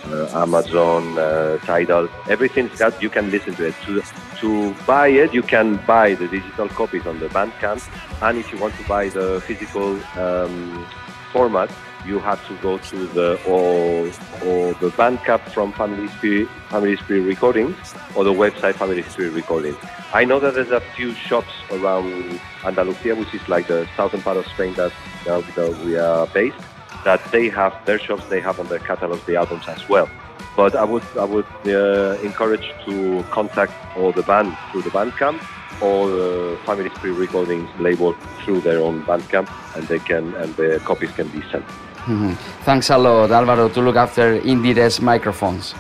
uh, 0.07 0.43
Amazon, 0.43 1.19
uh, 1.19 1.59
Tidal, 1.59 2.09
everything's 2.29 2.77
got. 2.79 3.01
You 3.03 3.11
can 3.11 3.31
listen 3.31 3.55
to 3.55 3.67
it. 3.67 3.75
To 3.87 4.03
to 4.41 4.75
buy 4.87 5.09
it, 5.09 5.33
you 5.33 5.43
can 5.43 5.77
buy 5.87 6.15
the 6.15 6.29
digital 6.29 6.69
copies 6.69 7.07
on 7.07 7.21
the 7.21 7.29
Bandcamp, 7.29 7.83
and 8.23 8.39
if 8.39 8.53
you 8.53 8.59
want 8.59 8.75
to 8.75 8.85
buy 8.89 9.09
the 9.09 9.41
physical 9.47 9.99
um, 10.19 10.87
format, 11.33 11.71
you 12.05 12.19
have 12.19 12.45
to 12.49 12.55
go 12.57 12.79
to 12.79 13.07
the 13.09 13.41
or 13.47 14.07
or 14.47 14.75
the 14.75 14.91
Bandcamp 14.91 15.49
from 15.53 15.73
Family 15.73 16.09
Spree, 16.09 16.47
Family 16.69 16.97
Spree 16.97 17.21
Recordings 17.21 17.95
or 18.17 18.25
the 18.25 18.33
website 18.33 18.75
Family 18.75 19.03
Spree 19.03 19.29
Recordings. 19.29 19.77
I 20.13 20.25
know 20.25 20.41
that 20.41 20.55
there's 20.55 20.71
a 20.71 20.81
few 20.95 21.15
shops 21.15 21.53
around 21.71 22.41
Andalusia, 22.65 23.15
which 23.15 23.33
is 23.35 23.49
like 23.49 23.67
the 23.69 23.89
southern 23.97 24.21
part 24.23 24.37
of 24.37 24.47
Spain 24.47 24.75
that, 24.75 24.93
that, 25.25 25.43
that 25.55 25.79
we 25.85 25.97
are 25.97 26.27
based, 26.27 26.59
that 27.05 27.21
they 27.33 27.49
have 27.49 27.75
their 27.87 27.99
shops, 27.99 28.25
they 28.29 28.41
have 28.41 28.59
on 28.61 28.67
their 28.69 28.79
catalogs 28.79 29.25
the 29.25 29.37
albums 29.37 29.67
as 29.69 29.89
well. 29.89 30.09
But 30.57 30.75
I 30.75 30.85
would 30.85 31.05
I 31.19 31.25
would 31.25 31.47
uh, 31.67 32.19
encourage 32.23 32.67
to 32.87 33.25
contact 33.31 33.73
all 33.97 34.13
the 34.13 34.23
band 34.23 34.57
through 34.71 34.83
the 34.83 34.91
Bandcamp 34.91 35.39
or 35.81 36.01
uh, 36.11 36.57
Family 36.67 36.91
Spree 36.97 37.11
Recordings 37.11 37.69
label 37.79 38.13
through 38.45 38.61
their 38.61 38.79
own 38.79 39.03
Bandcamp, 39.05 39.49
and 39.77 39.87
they 39.89 39.99
can 39.99 40.35
and 40.35 40.55
the 40.57 40.81
copies 40.85 41.11
can 41.13 41.29
be 41.29 41.43
sent. 41.51 41.65
Mhm. 42.07 42.37
Thanks 42.65 42.91
a 42.91 42.99
lot, 42.99 43.31
Alvaro, 43.31 43.69
to 43.69 43.81
look 43.81 43.97
after 43.97 44.41
IndieRE's 44.41 45.01
microphones. 45.01 45.75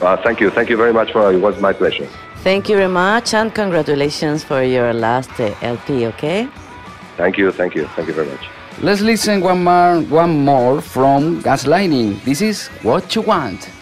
Uh, 0.00 0.16
thank 0.24 0.40
you, 0.40 0.50
thank 0.50 0.70
you 0.70 0.76
very 0.76 0.92
much 0.92 1.12
for 1.12 1.32
it. 1.32 1.40
was 1.40 1.60
my 1.60 1.72
pleasure. 1.72 2.08
Thank 2.44 2.68
you 2.68 2.76
very 2.76 2.88
much 2.88 3.34
and 3.34 3.52
congratulations 3.52 4.44
for 4.44 4.62
your 4.62 4.92
last 4.92 5.30
uh, 5.40 5.54
LP, 5.60 6.06
okay? 6.06 6.48
Thank 7.16 7.36
you, 7.36 7.50
thank 7.50 7.74
you, 7.74 7.86
thank 7.96 8.06
you 8.08 8.14
very 8.14 8.28
much. 8.28 8.57
Let's 8.80 9.00
listen 9.00 9.40
one 9.40 9.64
more, 9.64 10.00
one 10.02 10.44
more 10.44 10.80
from 10.80 11.42
Gaslighting. 11.42 12.22
This 12.22 12.40
is 12.40 12.68
What 12.82 13.12
You 13.16 13.22
Want. 13.22 13.77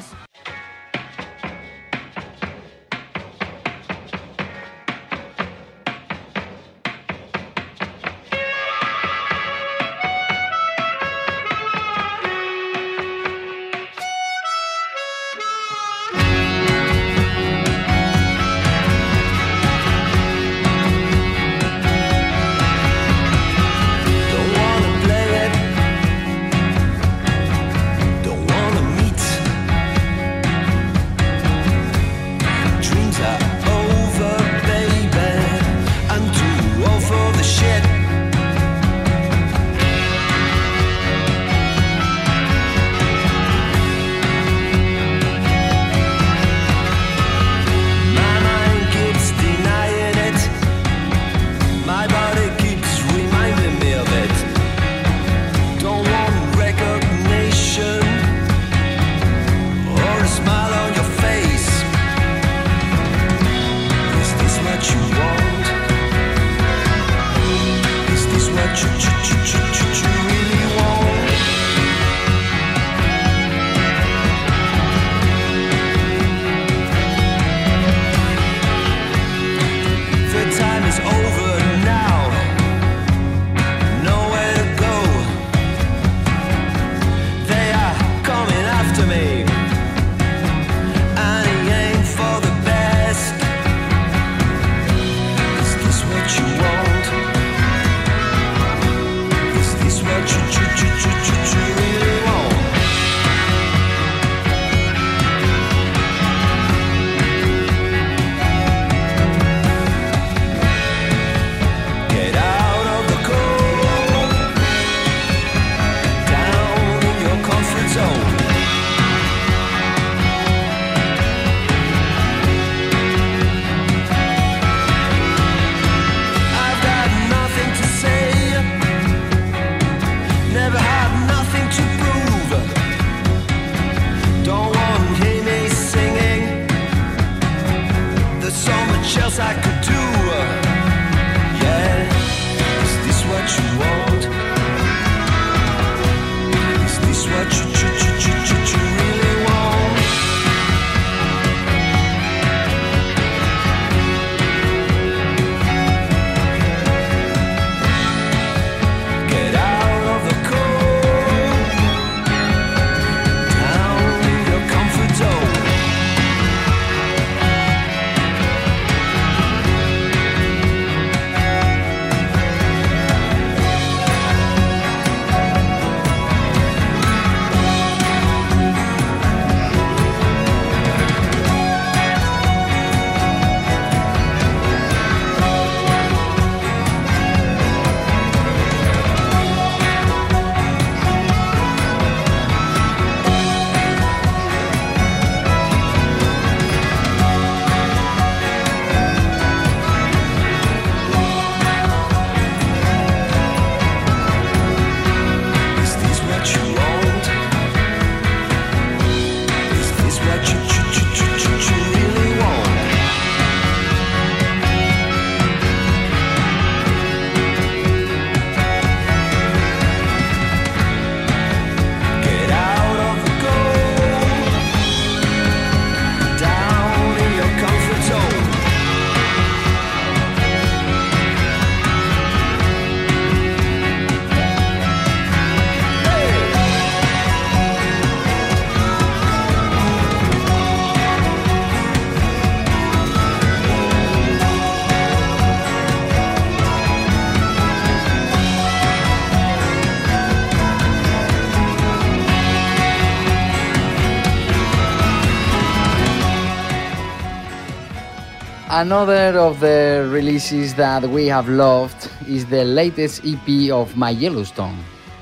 Another 258.68 259.38
of 259.38 259.60
the 259.60 260.08
releases 260.10 260.74
that 260.74 261.08
we 261.08 261.26
have 261.26 261.48
loved 261.48 262.10
is 262.26 262.46
the 262.46 262.64
latest 262.64 263.22
EP 263.24 263.70
of 263.70 263.96
My 263.96 264.10
Yellowstone. 264.10 264.76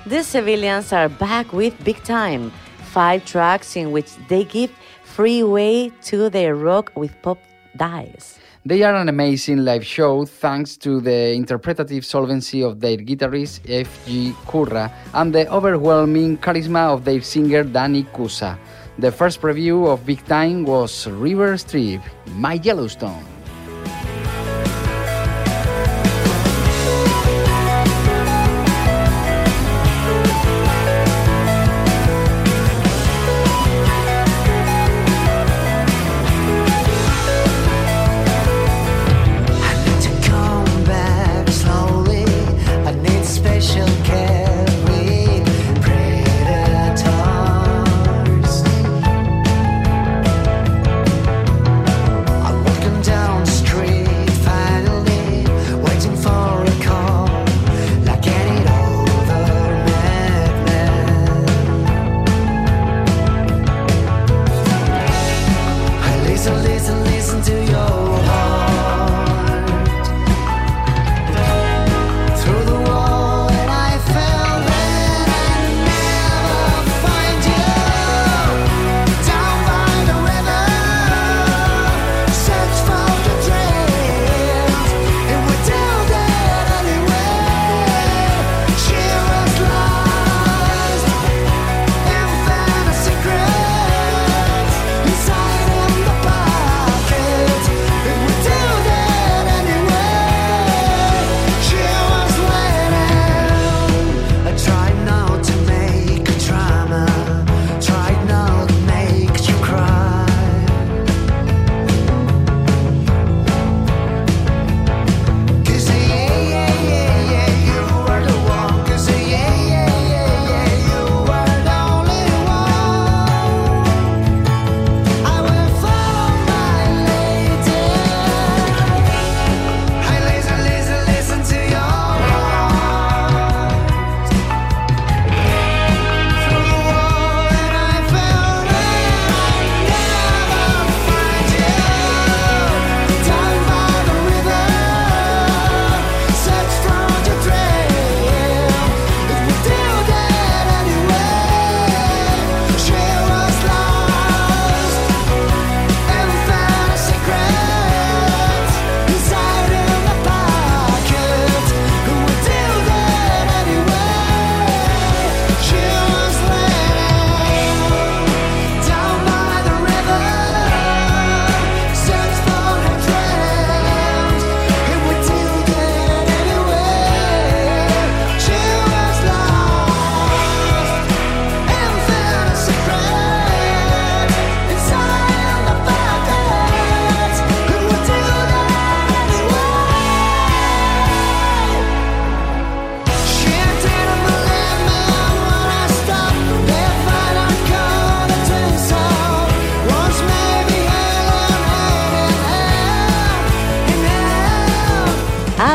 The 0.06 0.22
Civilians 0.24 0.94
are 0.94 1.10
back 1.10 1.52
with 1.52 1.74
Big 1.84 2.02
Time, 2.04 2.50
five 2.78 3.26
tracks 3.26 3.76
in 3.76 3.92
which 3.92 4.16
they 4.28 4.44
give 4.44 4.72
free 5.02 5.42
way 5.42 5.90
to 6.04 6.30
their 6.30 6.54
rock 6.54 6.90
with 6.96 7.12
pop 7.20 7.36
dies. 7.76 8.38
They 8.64 8.82
are 8.82 8.94
an 8.96 9.10
amazing 9.10 9.58
live 9.58 9.84
show 9.84 10.24
thanks 10.24 10.78
to 10.78 11.02
the 11.02 11.34
interpretative 11.34 12.06
solvency 12.06 12.62
of 12.62 12.80
their 12.80 12.96
guitarist 12.96 13.60
F.G. 13.68 14.32
Kurra 14.46 14.90
and 15.12 15.34
the 15.34 15.46
overwhelming 15.52 16.38
charisma 16.38 16.94
of 16.94 17.04
their 17.04 17.20
singer 17.20 17.62
Danny 17.62 18.04
Kusa. 18.04 18.56
The 18.98 19.12
first 19.12 19.42
preview 19.42 19.92
of 19.92 20.06
Big 20.06 20.24
Time 20.24 20.64
was 20.64 21.06
River 21.08 21.58
Strip, 21.58 22.00
My 22.36 22.54
Yellowstone. 22.54 23.33
I 23.86 24.13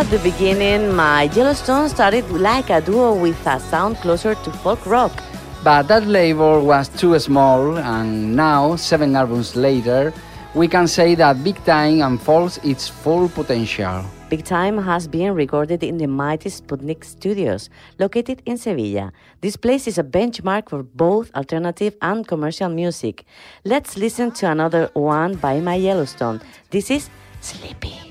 At 0.09 0.23
the 0.23 0.31
beginning, 0.31 0.95
my 0.95 1.29
Yellowstone 1.35 1.87
started 1.87 2.27
like 2.31 2.71
a 2.71 2.81
duo 2.81 3.13
with 3.13 3.45
a 3.45 3.59
sound 3.59 3.97
closer 3.97 4.33
to 4.33 4.51
folk 4.51 4.83
rock. 4.87 5.11
But 5.63 5.83
that 5.83 6.07
label 6.07 6.65
was 6.65 6.89
too 6.89 7.19
small, 7.19 7.77
and 7.77 8.35
now, 8.35 8.75
seven 8.75 9.15
albums 9.15 9.55
later, 9.55 10.11
we 10.55 10.67
can 10.67 10.87
say 10.87 11.13
that 11.13 11.43
Big 11.43 11.63
Time 11.63 12.01
unfolds 12.01 12.57
its 12.63 12.87
full 12.87 13.29
potential. 13.29 14.03
Big 14.31 14.43
Time 14.43 14.79
has 14.79 15.07
been 15.07 15.35
recorded 15.35 15.83
in 15.83 15.99
the 15.99 16.07
mighty 16.07 16.49
Sputnik 16.49 17.03
Studios, 17.03 17.69
located 17.99 18.41
in 18.47 18.57
Sevilla. 18.57 19.13
This 19.41 19.57
place 19.57 19.85
is 19.85 19.99
a 19.99 20.03
benchmark 20.03 20.69
for 20.69 20.81
both 20.81 21.29
alternative 21.35 21.95
and 22.01 22.27
commercial 22.27 22.69
music. 22.69 23.25
Let's 23.63 23.95
listen 23.95 24.31
to 24.41 24.49
another 24.49 24.89
one 24.93 25.35
by 25.35 25.59
My 25.59 25.75
Yellowstone. 25.75 26.41
This 26.71 26.89
is 26.89 27.11
Sleepy. 27.41 28.09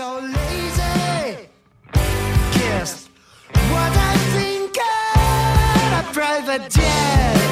So 0.00 0.18
lazy. 0.18 1.48
Guess 1.92 3.10
what 3.52 3.92
I 4.10 4.16
think 4.34 4.74
of 4.78 6.00
a 6.00 6.12
private 6.14 6.70
jet. 6.70 7.49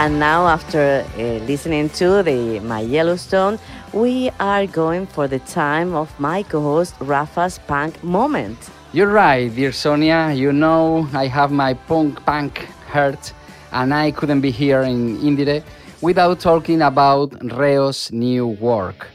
And 0.00 0.18
now, 0.18 0.46
after 0.46 1.04
uh, 1.18 1.20
listening 1.44 1.90
to 1.90 2.22
the 2.22 2.58
My 2.60 2.80
Yellowstone, 2.80 3.58
we 3.92 4.30
are 4.40 4.66
going 4.66 5.06
for 5.06 5.28
the 5.28 5.40
time 5.40 5.94
of 5.94 6.08
my 6.18 6.42
co-host 6.42 6.94
Rafa's 7.00 7.58
punk 7.58 8.02
moment. 8.02 8.56
You're 8.94 9.12
right, 9.12 9.54
dear 9.54 9.72
Sonia. 9.72 10.32
You 10.32 10.54
know 10.54 11.06
I 11.12 11.26
have 11.26 11.52
my 11.52 11.74
punk 11.74 12.24
punk 12.24 12.66
heart, 12.88 13.34
and 13.72 13.92
I 13.92 14.10
couldn't 14.12 14.40
be 14.40 14.50
here 14.50 14.80
in 14.80 15.18
IndieRE 15.18 15.62
without 16.00 16.40
talking 16.40 16.80
about 16.80 17.36
Reo's 17.52 18.10
new 18.10 18.46
work. 18.46 19.06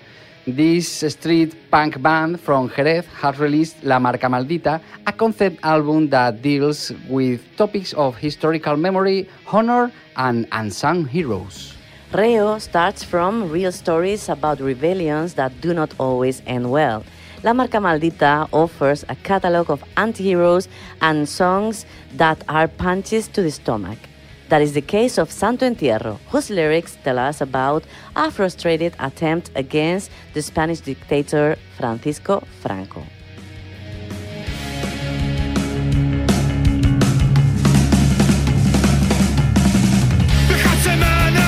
This 0.47 1.01
street 1.09 1.55
punk 1.71 1.99
band 1.99 2.39
from 2.39 2.69
Jerez 2.69 3.07
has 3.17 3.39
released 3.39 3.83
La 3.83 3.97
Marca 3.97 4.27
Maldita, 4.27 4.79
a 5.07 5.11
concept 5.11 5.57
album 5.63 6.07
that 6.09 6.43
deals 6.43 6.91
with 7.09 7.41
topics 7.57 7.93
of 7.93 8.15
historical 8.17 8.77
memory, 8.77 9.27
honor, 9.47 9.91
and 10.15 10.47
unsung 10.51 11.05
heroes. 11.05 11.73
Reo 12.13 12.59
starts 12.59 13.03
from 13.03 13.49
real 13.49 13.71
stories 13.71 14.29
about 14.29 14.59
rebellions 14.59 15.33
that 15.33 15.51
do 15.61 15.73
not 15.73 15.91
always 15.97 16.43
end 16.45 16.69
well. 16.69 17.03
La 17.41 17.51
Marca 17.51 17.77
Maldita 17.77 18.47
offers 18.53 19.03
a 19.09 19.15
catalog 19.15 19.71
of 19.71 19.83
anti-heroes 19.97 20.67
and 21.01 21.27
songs 21.27 21.87
that 22.13 22.37
are 22.47 22.67
punches 22.67 23.27
to 23.29 23.41
the 23.41 23.49
stomach. 23.49 23.97
That 24.49 24.61
is 24.61 24.73
the 24.73 24.81
case 24.81 25.17
of 25.17 25.31
Santo 25.31 25.65
Entierro, 25.65 26.19
whose 26.29 26.49
lyrics 26.49 26.97
tell 27.03 27.17
us 27.17 27.41
about 27.41 27.83
a 28.15 28.29
frustrated 28.29 28.95
attempt 28.99 29.49
against 29.55 30.11
the 30.33 30.41
Spanish 30.41 30.81
dictator 30.81 31.57
Francisco 31.77 32.43
Franco. 32.61 33.03
Semana 40.83 41.45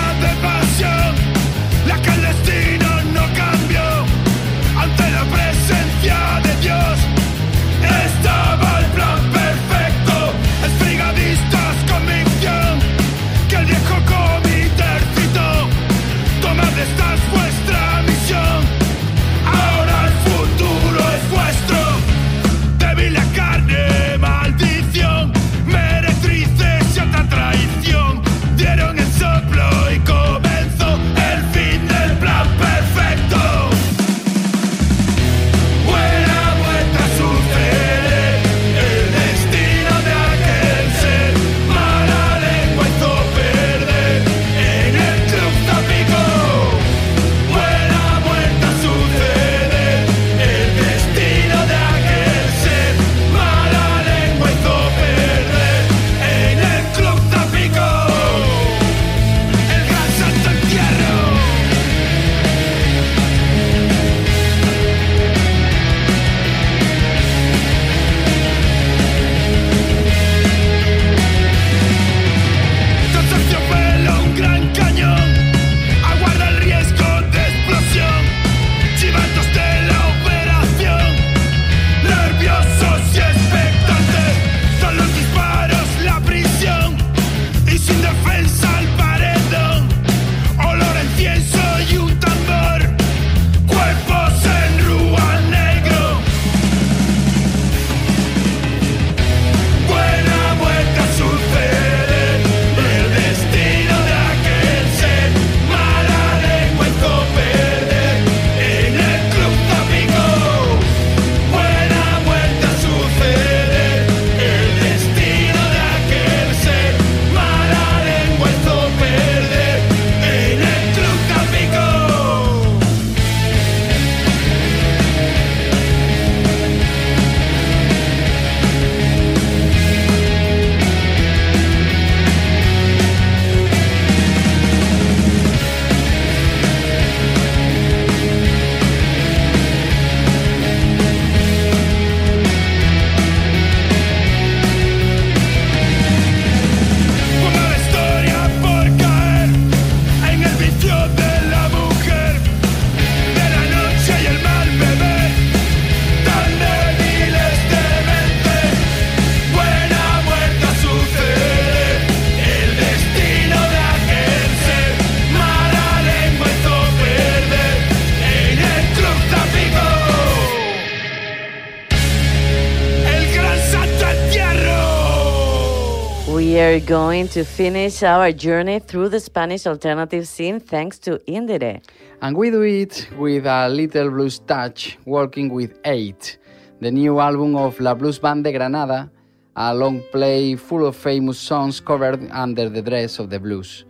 going 176.87 177.27
to 177.27 177.43
finish 177.43 178.01
our 178.01 178.31
journey 178.31 178.79
through 178.79 179.09
the 179.09 179.19
Spanish 179.19 179.67
alternative 179.67 180.25
scene 180.25 180.57
thanks 180.57 180.97
to 180.97 181.19
IndieRE. 181.27 181.83
And 182.21 182.37
we 182.37 182.49
do 182.49 182.61
it 182.61 183.09
with 183.17 183.45
a 183.45 183.67
little 183.67 184.09
blues 184.09 184.39
touch, 184.39 184.97
working 185.03 185.49
with 185.49 185.77
Eight, 185.83 186.37
the 186.79 186.89
new 186.89 187.19
album 187.19 187.57
of 187.57 187.77
La 187.81 187.93
Blues 187.93 188.19
Band 188.19 188.45
de 188.45 188.53
Granada, 188.53 189.11
a 189.57 189.75
long 189.75 190.01
play 190.13 190.55
full 190.55 190.87
of 190.87 190.95
famous 190.95 191.37
songs 191.37 191.81
covered 191.81 192.31
under 192.31 192.69
the 192.69 192.81
dress 192.81 193.19
of 193.19 193.29
the 193.29 193.39
blues. 193.39 193.83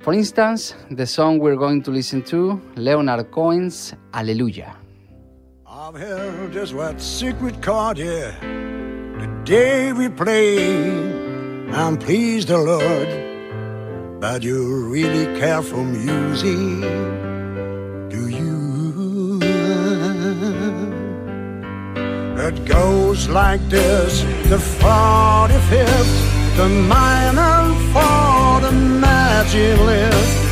For 0.00 0.12
instance, 0.12 0.74
the 0.90 1.06
song 1.06 1.38
we're 1.38 1.54
going 1.54 1.80
to 1.84 1.92
listen 1.92 2.22
to, 2.22 2.60
Leonard 2.74 3.30
Cohen's 3.30 3.94
Alleluia. 4.12 4.74
I've 5.64 5.94
held 5.94 6.52
just 6.52 6.74
what 6.74 7.00
secret 7.00 7.62
chord 7.62 7.98
here. 7.98 8.34
The 8.40 9.30
day 9.44 9.92
we 9.92 10.08
play, 10.08 11.21
I'm 11.74 11.96
pleased, 11.96 12.48
the 12.48 12.58
Lord, 12.58 13.08
but 14.20 14.42
you 14.42 14.90
really 14.90 15.24
care 15.40 15.62
for 15.62 15.82
music, 15.82 16.80
do 18.10 18.28
you? 18.28 19.40
It 22.46 22.64
goes 22.66 23.26
like 23.28 23.66
this 23.70 24.20
the 24.50 24.58
45th, 24.58 26.56
the 26.58 26.68
minor 26.68 27.74
for 27.94 28.60
the 28.66 28.72
magic 28.72 29.78
lift, 29.80 30.51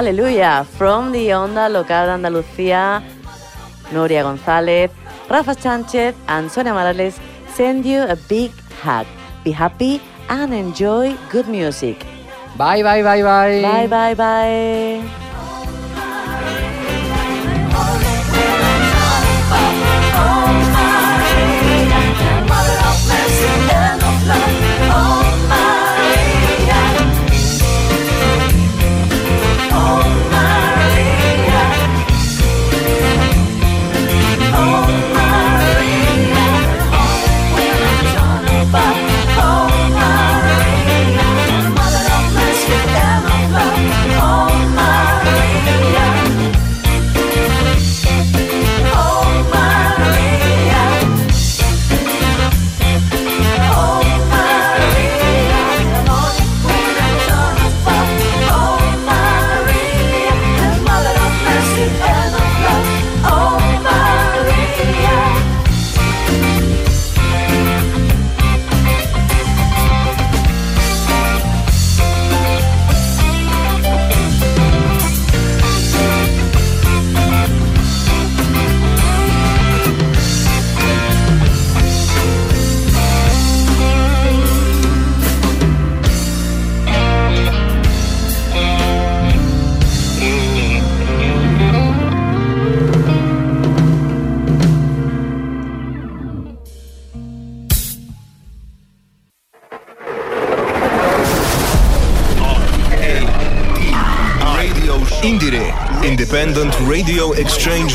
Aleluya. 0.00 0.64
From 0.64 1.12
the 1.12 1.28
Onda 1.28 1.68
Local 1.68 2.06
de 2.06 2.12
Andalucía, 2.12 3.02
Noria 3.92 4.22
González, 4.22 4.90
Rafa 5.28 5.52
Sánchez, 5.54 6.14
and 6.26 6.50
Sonia 6.50 6.72
Morales 6.72 7.20
send 7.54 7.84
you 7.84 8.00
a 8.08 8.16
big 8.26 8.50
hug. 8.82 9.04
Be 9.44 9.50
happy 9.50 10.00
and 10.30 10.54
enjoy 10.54 11.14
good 11.30 11.48
music. 11.48 11.98
Bye, 12.56 12.82
bye, 12.82 13.02
bye, 13.02 13.22
bye. 13.22 13.60
Bye, 13.60 13.88
bye, 13.88 14.14
bye. 14.14 15.19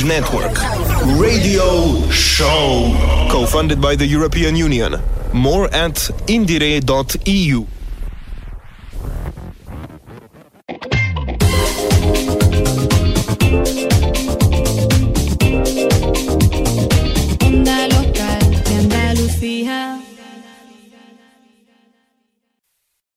Network. 0.05 0.55
Radio 1.19 2.07
Show. 2.11 2.93
Co 3.31 3.45
funded 3.47 3.81
by 3.81 3.95
the 3.95 4.05
European 4.05 4.55
Union. 4.55 4.99
More 5.33 5.67
at 5.73 5.95
indiere.eu. 6.27 7.65